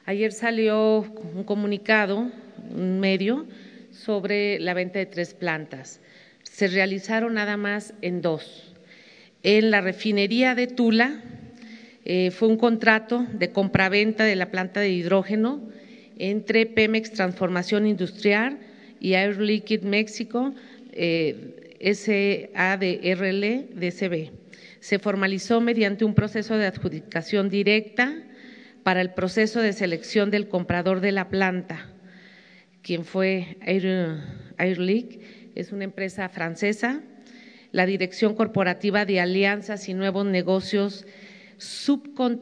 [0.05, 1.01] Ayer salió
[1.35, 2.31] un comunicado,
[2.73, 3.45] un medio,
[3.91, 5.99] sobre la venta de tres plantas.
[6.43, 8.73] Se realizaron nada más en dos.
[9.43, 11.21] En la refinería de Tula
[12.05, 15.61] eh, fue un contrato de compraventa de la planta de hidrógeno
[16.17, 18.59] entre Pemex Transformación Industrial
[18.99, 20.53] y Air Liquide México.
[20.93, 24.31] Eh, SADRL DCB.
[24.79, 28.23] Se formalizó mediante un proceso de adjudicación directa
[28.83, 31.89] para el proceso de selección del comprador de la planta,
[32.81, 34.17] quien fue Air,
[35.55, 37.01] es una empresa francesa.
[37.71, 41.05] La Dirección Corporativa de Alianzas y Nuevos Negocios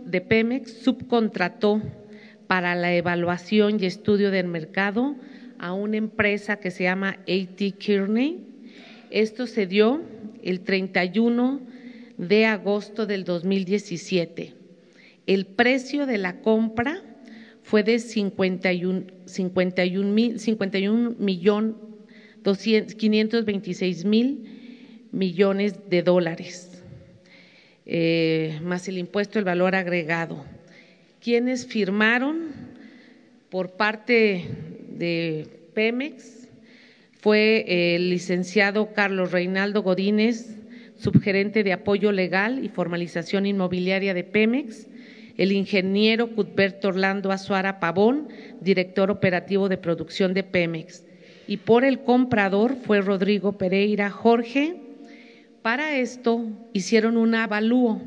[0.05, 1.81] de Pemex subcontrató
[2.47, 5.15] para la evaluación y estudio del mercado
[5.59, 8.48] a una empresa que se llama AT Kearney
[9.11, 10.01] esto se dio
[10.43, 11.61] el 31
[12.17, 14.53] de agosto del 2017.
[15.25, 17.01] El precio de la compra
[17.63, 21.89] fue de 51, 51, mil, 51 millón
[22.43, 26.83] 526 mil millones de dólares,
[27.85, 30.45] eh, más el impuesto, el valor agregado.
[31.19, 32.49] ¿Quiénes firmaron
[33.49, 34.45] por parte
[34.89, 36.38] de Pemex?
[37.21, 40.55] Fue el licenciado Carlos Reinaldo Godínez,
[40.95, 44.87] subgerente de apoyo legal y formalización inmobiliaria de Pemex,
[45.35, 48.29] el ingeniero Cuthberto Orlando Azuara Pavón,
[48.61, 51.03] director operativo de producción de Pemex.
[51.45, 54.77] Y por el comprador fue Rodrigo Pereira Jorge.
[55.61, 58.01] Para esto hicieron un avalúo,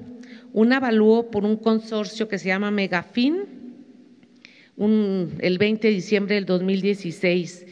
[0.55, 3.45] un avalúo por un consorcio que se llama Megafin,
[4.79, 7.67] el 20 de diciembre del 2016.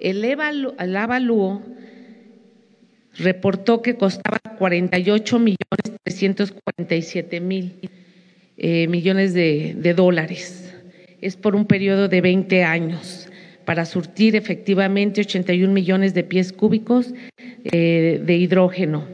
[0.00, 1.62] El, el avalúo
[3.16, 7.72] reportó que costaba 48 millones 347 mil
[8.56, 10.74] eh, millones de, dólares.
[11.20, 13.28] Es por un periodo de 20 años
[13.64, 17.14] para surtir efectivamente 81 millones de pies cúbicos
[17.64, 19.06] eh, de hidrógeno.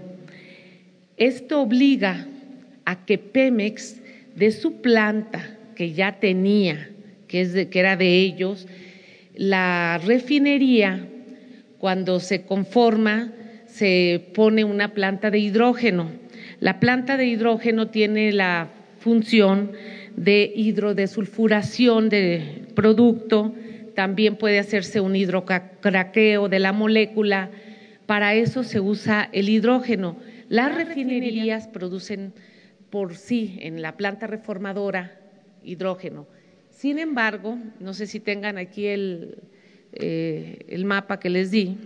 [1.16, 2.26] Esto obliga
[2.84, 4.00] a que Pemex
[4.34, 6.90] de su planta que ya tenía,
[7.28, 8.66] que, es que era de ellos,
[9.36, 11.06] la refinería,
[11.78, 13.32] cuando se conforma,
[13.66, 16.10] se pone una planta de hidrógeno.
[16.60, 18.68] La planta de hidrógeno tiene la
[18.98, 19.72] función
[20.16, 23.54] de hidrodesulfuración de producto,
[23.94, 27.50] también puede hacerse un hidrocraqueo de la molécula,
[28.06, 30.16] para eso se usa el hidrógeno.
[30.48, 32.32] Las refinerías producen
[32.90, 35.18] por sí en la planta reformadora
[35.62, 36.26] hidrógeno.
[36.77, 39.39] Sin embargo, no sé si tengan aquí el,
[39.93, 41.78] eh, el mapa que les di,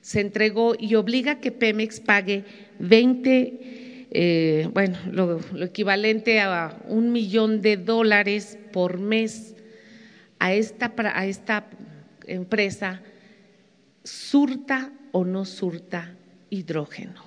[0.00, 2.44] se entregó y obliga que Pemex pague
[2.80, 9.54] 20 eh, bueno, lo, equivalente a un millón de dólares por mes
[10.38, 11.66] a esta, a esta
[12.26, 13.02] empresa,
[14.04, 16.14] surta o no surta
[16.48, 17.22] hidrógeno.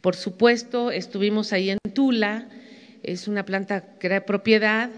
[0.00, 2.48] Por supuesto, estuvimos ahí en Tula,
[3.02, 4.90] es una planta que era propiedad,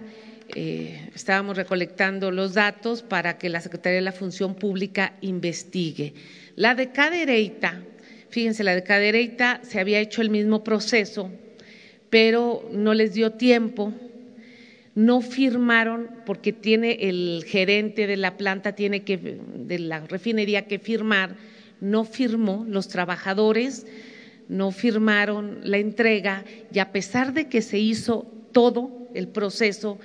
[0.55, 6.15] eh, estábamos recolectando los datos para que la Secretaría de la Función Pública investigue.
[6.57, 7.83] La de Cadereyta,
[8.35, 11.31] Fíjense, la de Cadereyta se había hecho el mismo proceso,
[12.11, 13.95] pero no les dio tiempo,
[14.97, 20.81] no firmaron porque tiene el gerente de la planta tiene que de la refinería que
[20.81, 21.37] firmar,
[21.81, 23.87] no firmó, los trabajadores
[24.49, 30.01] no firmaron la entrega y a pesar de que se hizo todo el proceso,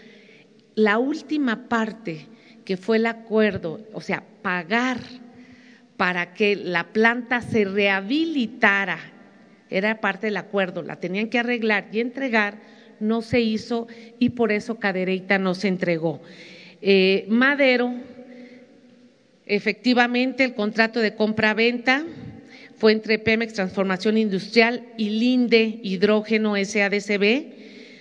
[0.75, 2.27] la última parte
[2.65, 4.99] que fue el acuerdo, o sea, pagar
[5.97, 8.99] para que la planta se rehabilitara,
[9.69, 12.59] era parte del acuerdo, la tenían que arreglar y entregar,
[12.99, 13.87] no se hizo
[14.17, 16.21] y por eso Cadereyta no se entregó.
[16.81, 17.93] Eh, Madero,
[19.45, 22.05] efectivamente, el contrato de compra-venta
[22.77, 27.58] fue entre Pemex Transformación Industrial y Linde Hidrógeno SADCB.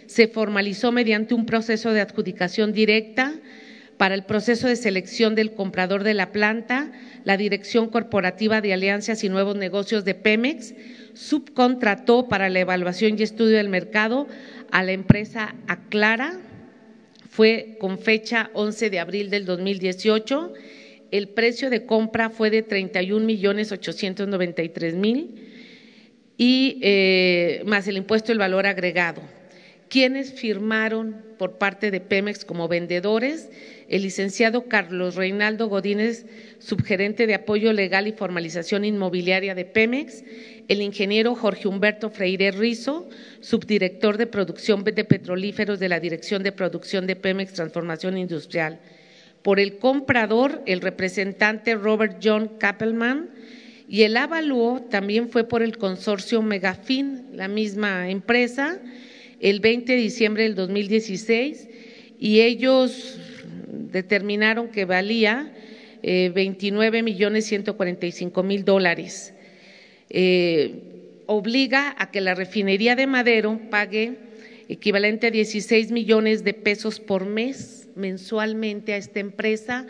[0.08, 3.34] Se formalizó mediante un proceso de adjudicación directa
[3.98, 6.92] para el proceso de selección del comprador de la planta,
[7.24, 10.74] la Dirección Corporativa de Alianzas y Nuevos Negocios de Pemex
[11.12, 14.28] subcontrató para la evaluación y estudio del mercado
[14.70, 16.40] a la empresa Aclara.
[17.28, 20.54] Fue con fecha 11 de abril del 2018.
[21.10, 25.34] El precio de compra fue de 31 millones 893 mil
[26.38, 29.37] y eh, más el impuesto del valor agregado.
[29.88, 33.48] ¿Quiénes firmaron por parte de Pemex como vendedores?
[33.88, 36.26] el licenciado Carlos Reinaldo Godínez,
[36.58, 40.24] subgerente de apoyo legal y formalización inmobiliaria de Pemex,
[40.68, 43.08] el ingeniero Jorge Humberto Freire Rizo,
[43.40, 48.78] subdirector de producción de petrolíferos de la Dirección de Producción de Pemex Transformación Industrial.
[49.40, 53.30] Por el comprador, el representante Robert John Kappelman,
[53.88, 58.78] y el avalúo también fue por el consorcio Megafin, la misma empresa,
[59.40, 61.68] el 20 de diciembre del 2016,
[62.18, 63.18] y ellos
[63.92, 65.52] determinaron que valía
[66.02, 69.34] 29 eh, millones 145 mil dólares.
[70.10, 74.16] Eh, obliga a que la refinería de Madero pague
[74.68, 79.86] equivalente a 16 millones de pesos por mes mensualmente a esta empresa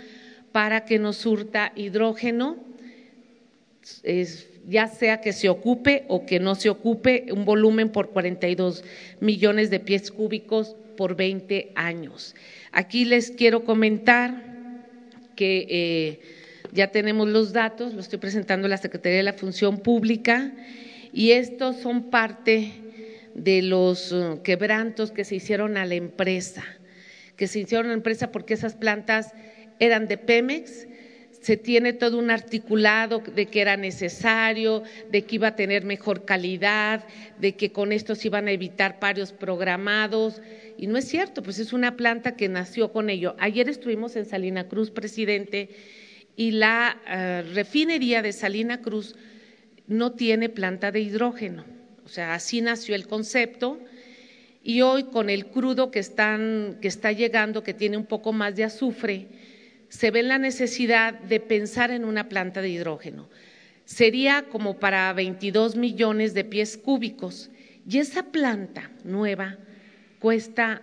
[0.52, 2.56] para que nos surta hidrógeno,
[4.68, 8.84] ya sea que se ocupe o que no se ocupe, un volumen por 42
[9.18, 12.34] millones de pies cúbicos por 20 años.
[12.70, 14.44] Aquí les quiero comentar
[15.36, 16.20] que eh,
[16.72, 20.52] ya tenemos los datos, lo estoy presentando a la Secretaría de la Función Pública
[21.14, 22.72] y estos son parte
[23.34, 26.64] de los uh, quebrantos que se hicieron a la empresa,
[27.36, 29.32] que se hicieron a la empresa porque esas plantas
[29.78, 30.87] eran de Pemex,
[31.40, 36.24] se tiene todo un articulado de que era necesario, de que iba a tener mejor
[36.24, 37.04] calidad,
[37.38, 40.42] de que con esto se iban a evitar parios programados.
[40.76, 43.36] Y no es cierto, pues es una planta que nació con ello.
[43.38, 45.70] Ayer estuvimos en Salina Cruz, presidente,
[46.36, 49.16] y la eh, refinería de Salina Cruz
[49.86, 51.64] no tiene planta de hidrógeno.
[52.04, 53.80] O sea, así nació el concepto.
[54.62, 58.54] Y hoy con el crudo que, están, que está llegando, que tiene un poco más
[58.54, 59.28] de azufre,
[59.88, 63.28] se ve la necesidad de pensar en una planta de hidrógeno.
[63.84, 67.50] Sería como para 22 millones de pies cúbicos
[67.88, 69.56] y esa planta nueva
[70.18, 70.82] cuesta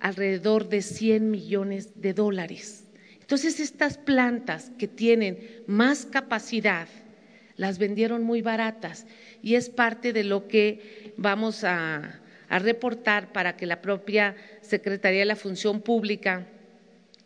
[0.00, 2.84] alrededor de 100 millones de dólares.
[3.20, 6.86] Entonces, estas plantas que tienen más capacidad
[7.56, 9.06] las vendieron muy baratas
[9.42, 15.20] y es parte de lo que vamos a, a reportar para que la propia Secretaría
[15.20, 16.46] de la Función Pública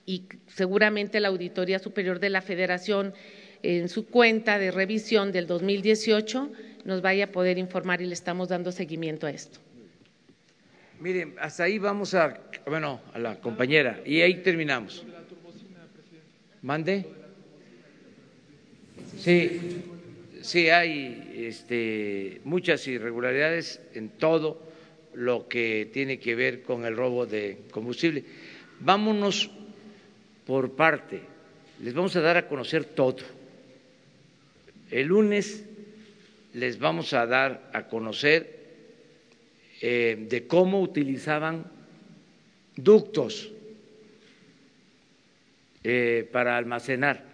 [0.06, 3.14] y seguramente la Auditoría Superior de la Federación
[3.62, 6.50] en su cuenta de revisión del 2018
[6.84, 9.60] nos vaya a poder informar y le estamos dando seguimiento a esto.
[11.00, 15.04] Miren, hasta ahí vamos a, bueno, a la compañera y ahí terminamos.
[16.62, 17.06] ¿Mande?
[19.18, 19.82] Sí,
[20.42, 24.62] sí hay este, muchas irregularidades en todo
[25.14, 28.24] lo que tiene que ver con el robo de combustible.
[28.80, 29.50] Vámonos
[30.46, 31.20] por parte.
[31.82, 33.18] Les vamos a dar a conocer todo.
[34.90, 35.64] El lunes
[36.54, 38.58] les vamos a dar a conocer
[39.80, 41.64] eh, de cómo utilizaban
[42.76, 43.50] ductos
[45.84, 47.24] eh, para almacenar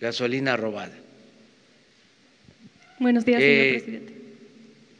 [0.00, 0.94] gasolina robada.
[2.98, 4.12] Buenos días, señor Eh, presidente.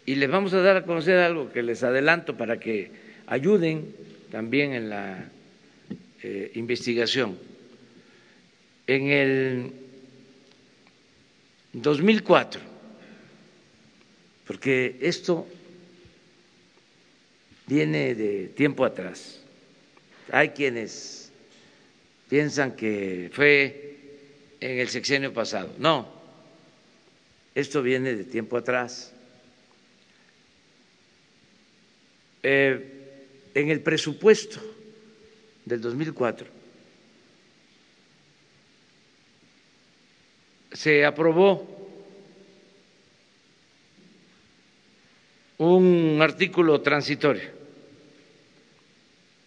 [0.06, 2.90] Y les vamos a dar a conocer algo que les adelanto para que
[3.26, 3.94] ayuden
[4.30, 5.28] también en la
[6.22, 7.38] eh, investigación.
[8.86, 9.72] En el
[11.72, 12.60] 2004,
[14.46, 15.46] porque esto
[17.66, 19.40] viene de tiempo atrás.
[20.30, 21.30] Hay quienes
[22.28, 23.98] piensan que fue
[24.60, 25.74] en el sexenio pasado.
[25.78, 26.08] No,
[27.54, 29.12] esto viene de tiempo atrás.
[32.42, 32.92] Eh,
[33.54, 34.75] en el presupuesto
[35.66, 36.46] del 2004
[40.72, 41.66] se aprobó
[45.58, 47.50] un artículo transitorio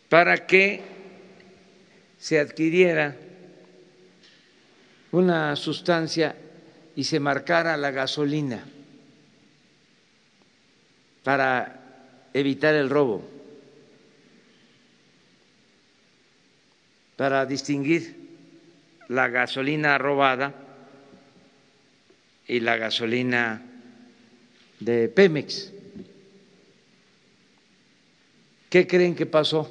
[0.09, 0.81] para que
[2.17, 3.15] se adquiriera
[5.11, 6.35] una sustancia
[6.95, 8.65] y se marcara la gasolina
[11.23, 11.79] para
[12.33, 13.23] evitar el robo,
[17.19, 18.15] para distinguir
[19.09, 20.55] la gasolina robada
[22.47, 23.61] y la gasolina
[24.79, 25.73] de Pemex.
[28.69, 29.69] ¿Qué creen que pasó?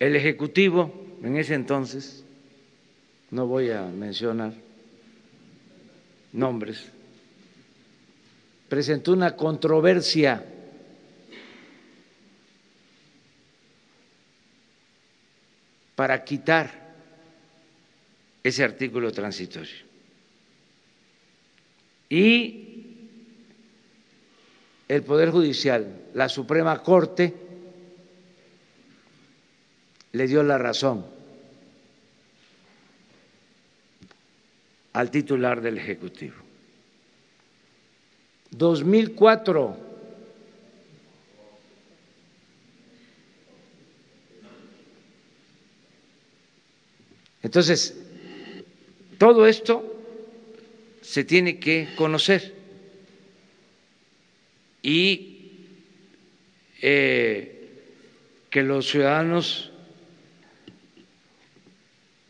[0.00, 0.92] El Ejecutivo
[1.22, 2.24] en ese entonces,
[3.30, 4.52] no voy a mencionar
[6.32, 6.86] nombres,
[8.68, 10.44] presentó una controversia
[16.00, 16.70] para quitar
[18.42, 19.84] ese artículo transitorio.
[22.08, 22.96] Y
[24.88, 27.34] el Poder Judicial, la Suprema Corte,
[30.12, 31.04] le dio la razón
[34.94, 36.36] al titular del Ejecutivo.
[38.52, 39.89] 2004.
[47.42, 47.96] Entonces,
[49.18, 49.84] todo esto
[51.00, 52.54] se tiene que conocer.
[54.82, 55.40] Y
[56.82, 57.68] eh,
[58.48, 59.70] que los ciudadanos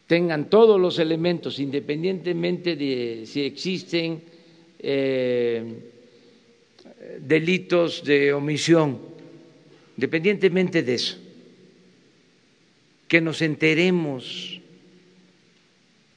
[0.06, 4.22] tengan todos los elementos, independientemente de si existen
[4.80, 5.62] eh,
[7.20, 8.98] delitos de omisión,
[9.96, 11.16] independientemente de eso,
[13.06, 14.60] que nos enteremos,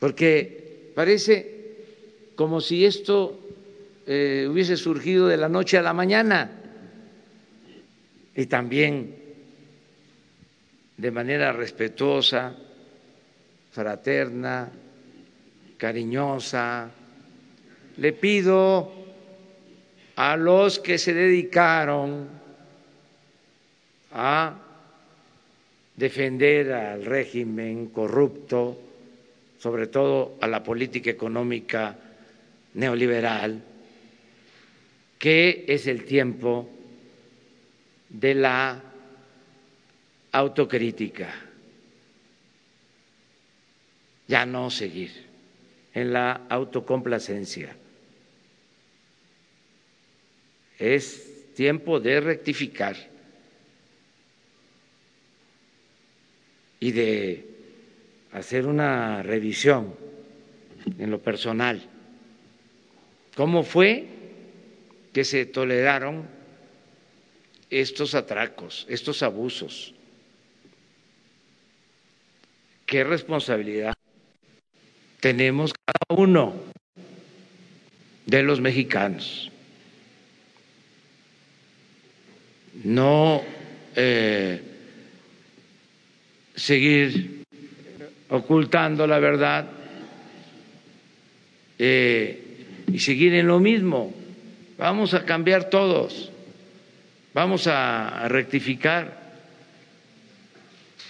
[0.03, 1.77] porque parece
[2.35, 3.39] como si esto
[4.05, 6.51] eh, hubiese surgido de la noche a la mañana
[8.35, 9.15] y también
[10.97, 12.53] de manera respetuosa,
[13.71, 14.69] fraterna,
[15.77, 16.91] cariñosa.
[17.95, 18.91] Le pido
[20.17, 22.27] a los que se dedicaron
[24.11, 24.59] a
[25.95, 28.77] defender al régimen corrupto,
[29.63, 31.97] sobre todo a la política económica
[32.73, 33.63] neoliberal,
[35.17, 36.69] que es el tiempo
[38.09, 38.83] de la
[40.33, 41.33] autocrítica,
[44.27, 45.11] ya no seguir
[45.93, 47.73] en la autocomplacencia.
[50.77, 52.97] Es tiempo de rectificar
[56.81, 57.52] y de
[58.33, 59.95] hacer una revisión
[60.97, 61.81] en lo personal.
[63.35, 64.07] ¿Cómo fue
[65.13, 66.27] que se toleraron
[67.69, 69.93] estos atracos, estos abusos?
[72.85, 73.93] ¿Qué responsabilidad
[75.19, 76.53] tenemos cada uno
[78.25, 79.51] de los mexicanos?
[82.83, 83.41] No
[83.95, 84.61] eh,
[86.55, 87.42] seguir
[88.33, 89.67] ocultando la verdad
[91.77, 94.11] eh, y seguir en lo mismo.
[94.79, 96.31] Vamos a cambiar todos,
[97.35, 99.21] vamos a rectificar,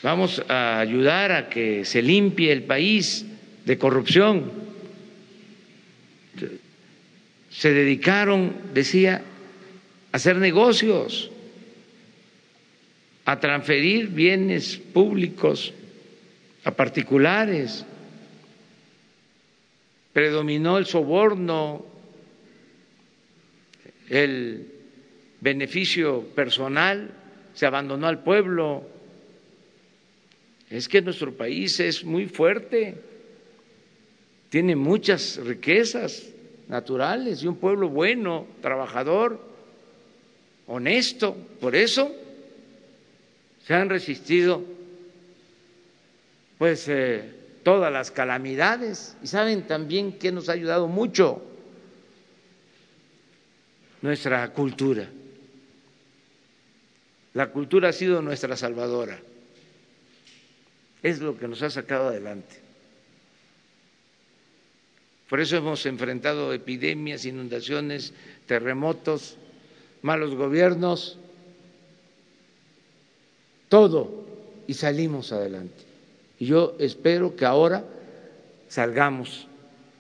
[0.03, 3.25] vamos a ayudar a que se limpie el país
[3.63, 4.51] de corrupción.
[7.51, 9.21] Se dedicaron, decía,
[10.11, 11.31] a hacer negocios,
[13.23, 15.73] a transferir bienes públicos
[16.63, 17.85] a particulares.
[20.11, 21.85] Predominó el soborno,
[24.09, 24.67] el
[25.41, 27.11] beneficio personal,
[27.53, 28.83] se abandonó al pueblo.
[30.69, 32.95] Es que nuestro país es muy fuerte,
[34.49, 36.29] tiene muchas riquezas
[36.67, 39.39] naturales y un pueblo bueno, trabajador,
[40.67, 41.35] honesto.
[41.59, 42.11] Por eso
[43.65, 44.63] se han resistido
[46.63, 47.29] pues eh,
[47.63, 51.43] todas las calamidades y saben también que nos ha ayudado mucho
[54.01, 55.09] nuestra cultura.
[57.33, 59.19] La cultura ha sido nuestra salvadora.
[61.01, 62.55] Es lo que nos ha sacado adelante.
[65.27, 68.13] Por eso hemos enfrentado epidemias, inundaciones,
[68.45, 69.35] terremotos,
[70.01, 71.19] malos gobiernos,
[73.67, 74.25] todo,
[74.65, 75.91] y salimos adelante.
[76.39, 77.83] Y yo espero que ahora
[78.67, 79.47] salgamos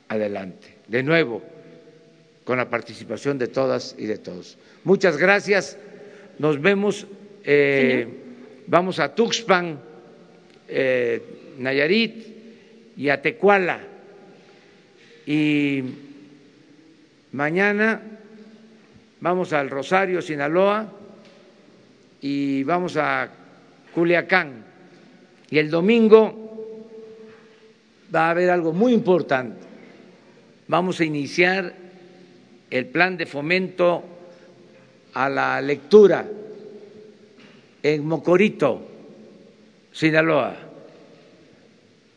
[0.07, 1.41] adelante, de nuevo,
[2.43, 4.57] con la participación de todas y de todos.
[4.83, 5.77] Muchas gracias.
[6.39, 7.07] Nos vemos.
[7.45, 8.07] Eh,
[8.67, 9.79] vamos a Tuxpan,
[10.67, 11.21] eh,
[11.57, 12.27] Nayarit
[12.97, 13.79] y a Tecuala.
[15.25, 15.83] Y
[17.31, 18.01] mañana
[19.21, 20.91] vamos al Rosario, Sinaloa,
[22.21, 23.29] y vamos a
[23.93, 24.72] Culiacán.
[25.53, 26.89] Y el domingo
[28.13, 29.61] va a haber algo muy importante.
[30.67, 31.75] Vamos a iniciar
[32.71, 34.03] el plan de fomento
[35.13, 36.25] a la lectura
[37.83, 38.81] en Mocorito,
[39.91, 40.55] Sinaloa.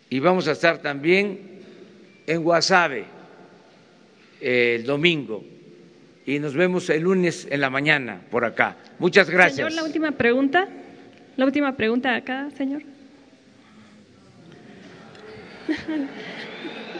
[0.08, 1.60] Y vamos a estar también
[2.26, 3.04] en Guasave
[4.40, 5.44] el domingo.
[6.24, 8.78] Y nos vemos el lunes en la mañana por acá.
[8.98, 9.56] Muchas gracias.
[9.56, 10.66] Señor, la última pregunta.
[11.36, 12.95] La última pregunta acá, señor.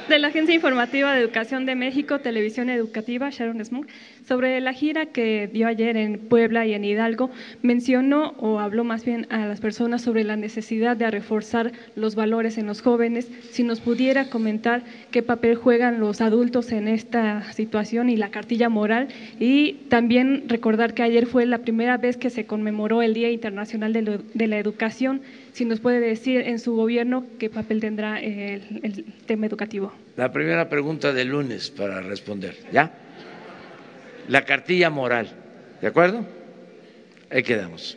[0.08, 3.88] De la Agencia Informativa de Educación de México, Televisión Educativa, Sharon Smoke,
[4.26, 7.30] sobre la gira que dio ayer en Puebla y en Hidalgo,
[7.62, 12.58] mencionó o habló más bien a las personas sobre la necesidad de reforzar los valores
[12.58, 13.30] en los jóvenes.
[13.50, 18.68] Si nos pudiera comentar qué papel juegan los adultos en esta situación y la cartilla
[18.68, 19.08] moral.
[19.38, 23.92] Y también recordar que ayer fue la primera vez que se conmemoró el Día Internacional
[23.92, 25.22] de, la Educación
[25.52, 29.92] si nos puede decir en su gobierno qué papel tendrá el, el, tema educativo.
[30.16, 33.05] La primera pregunta del lunes para responder, ¿ya?
[34.28, 35.28] La cartilla moral,
[35.80, 36.24] ¿de acuerdo?
[37.30, 37.96] Ahí quedamos.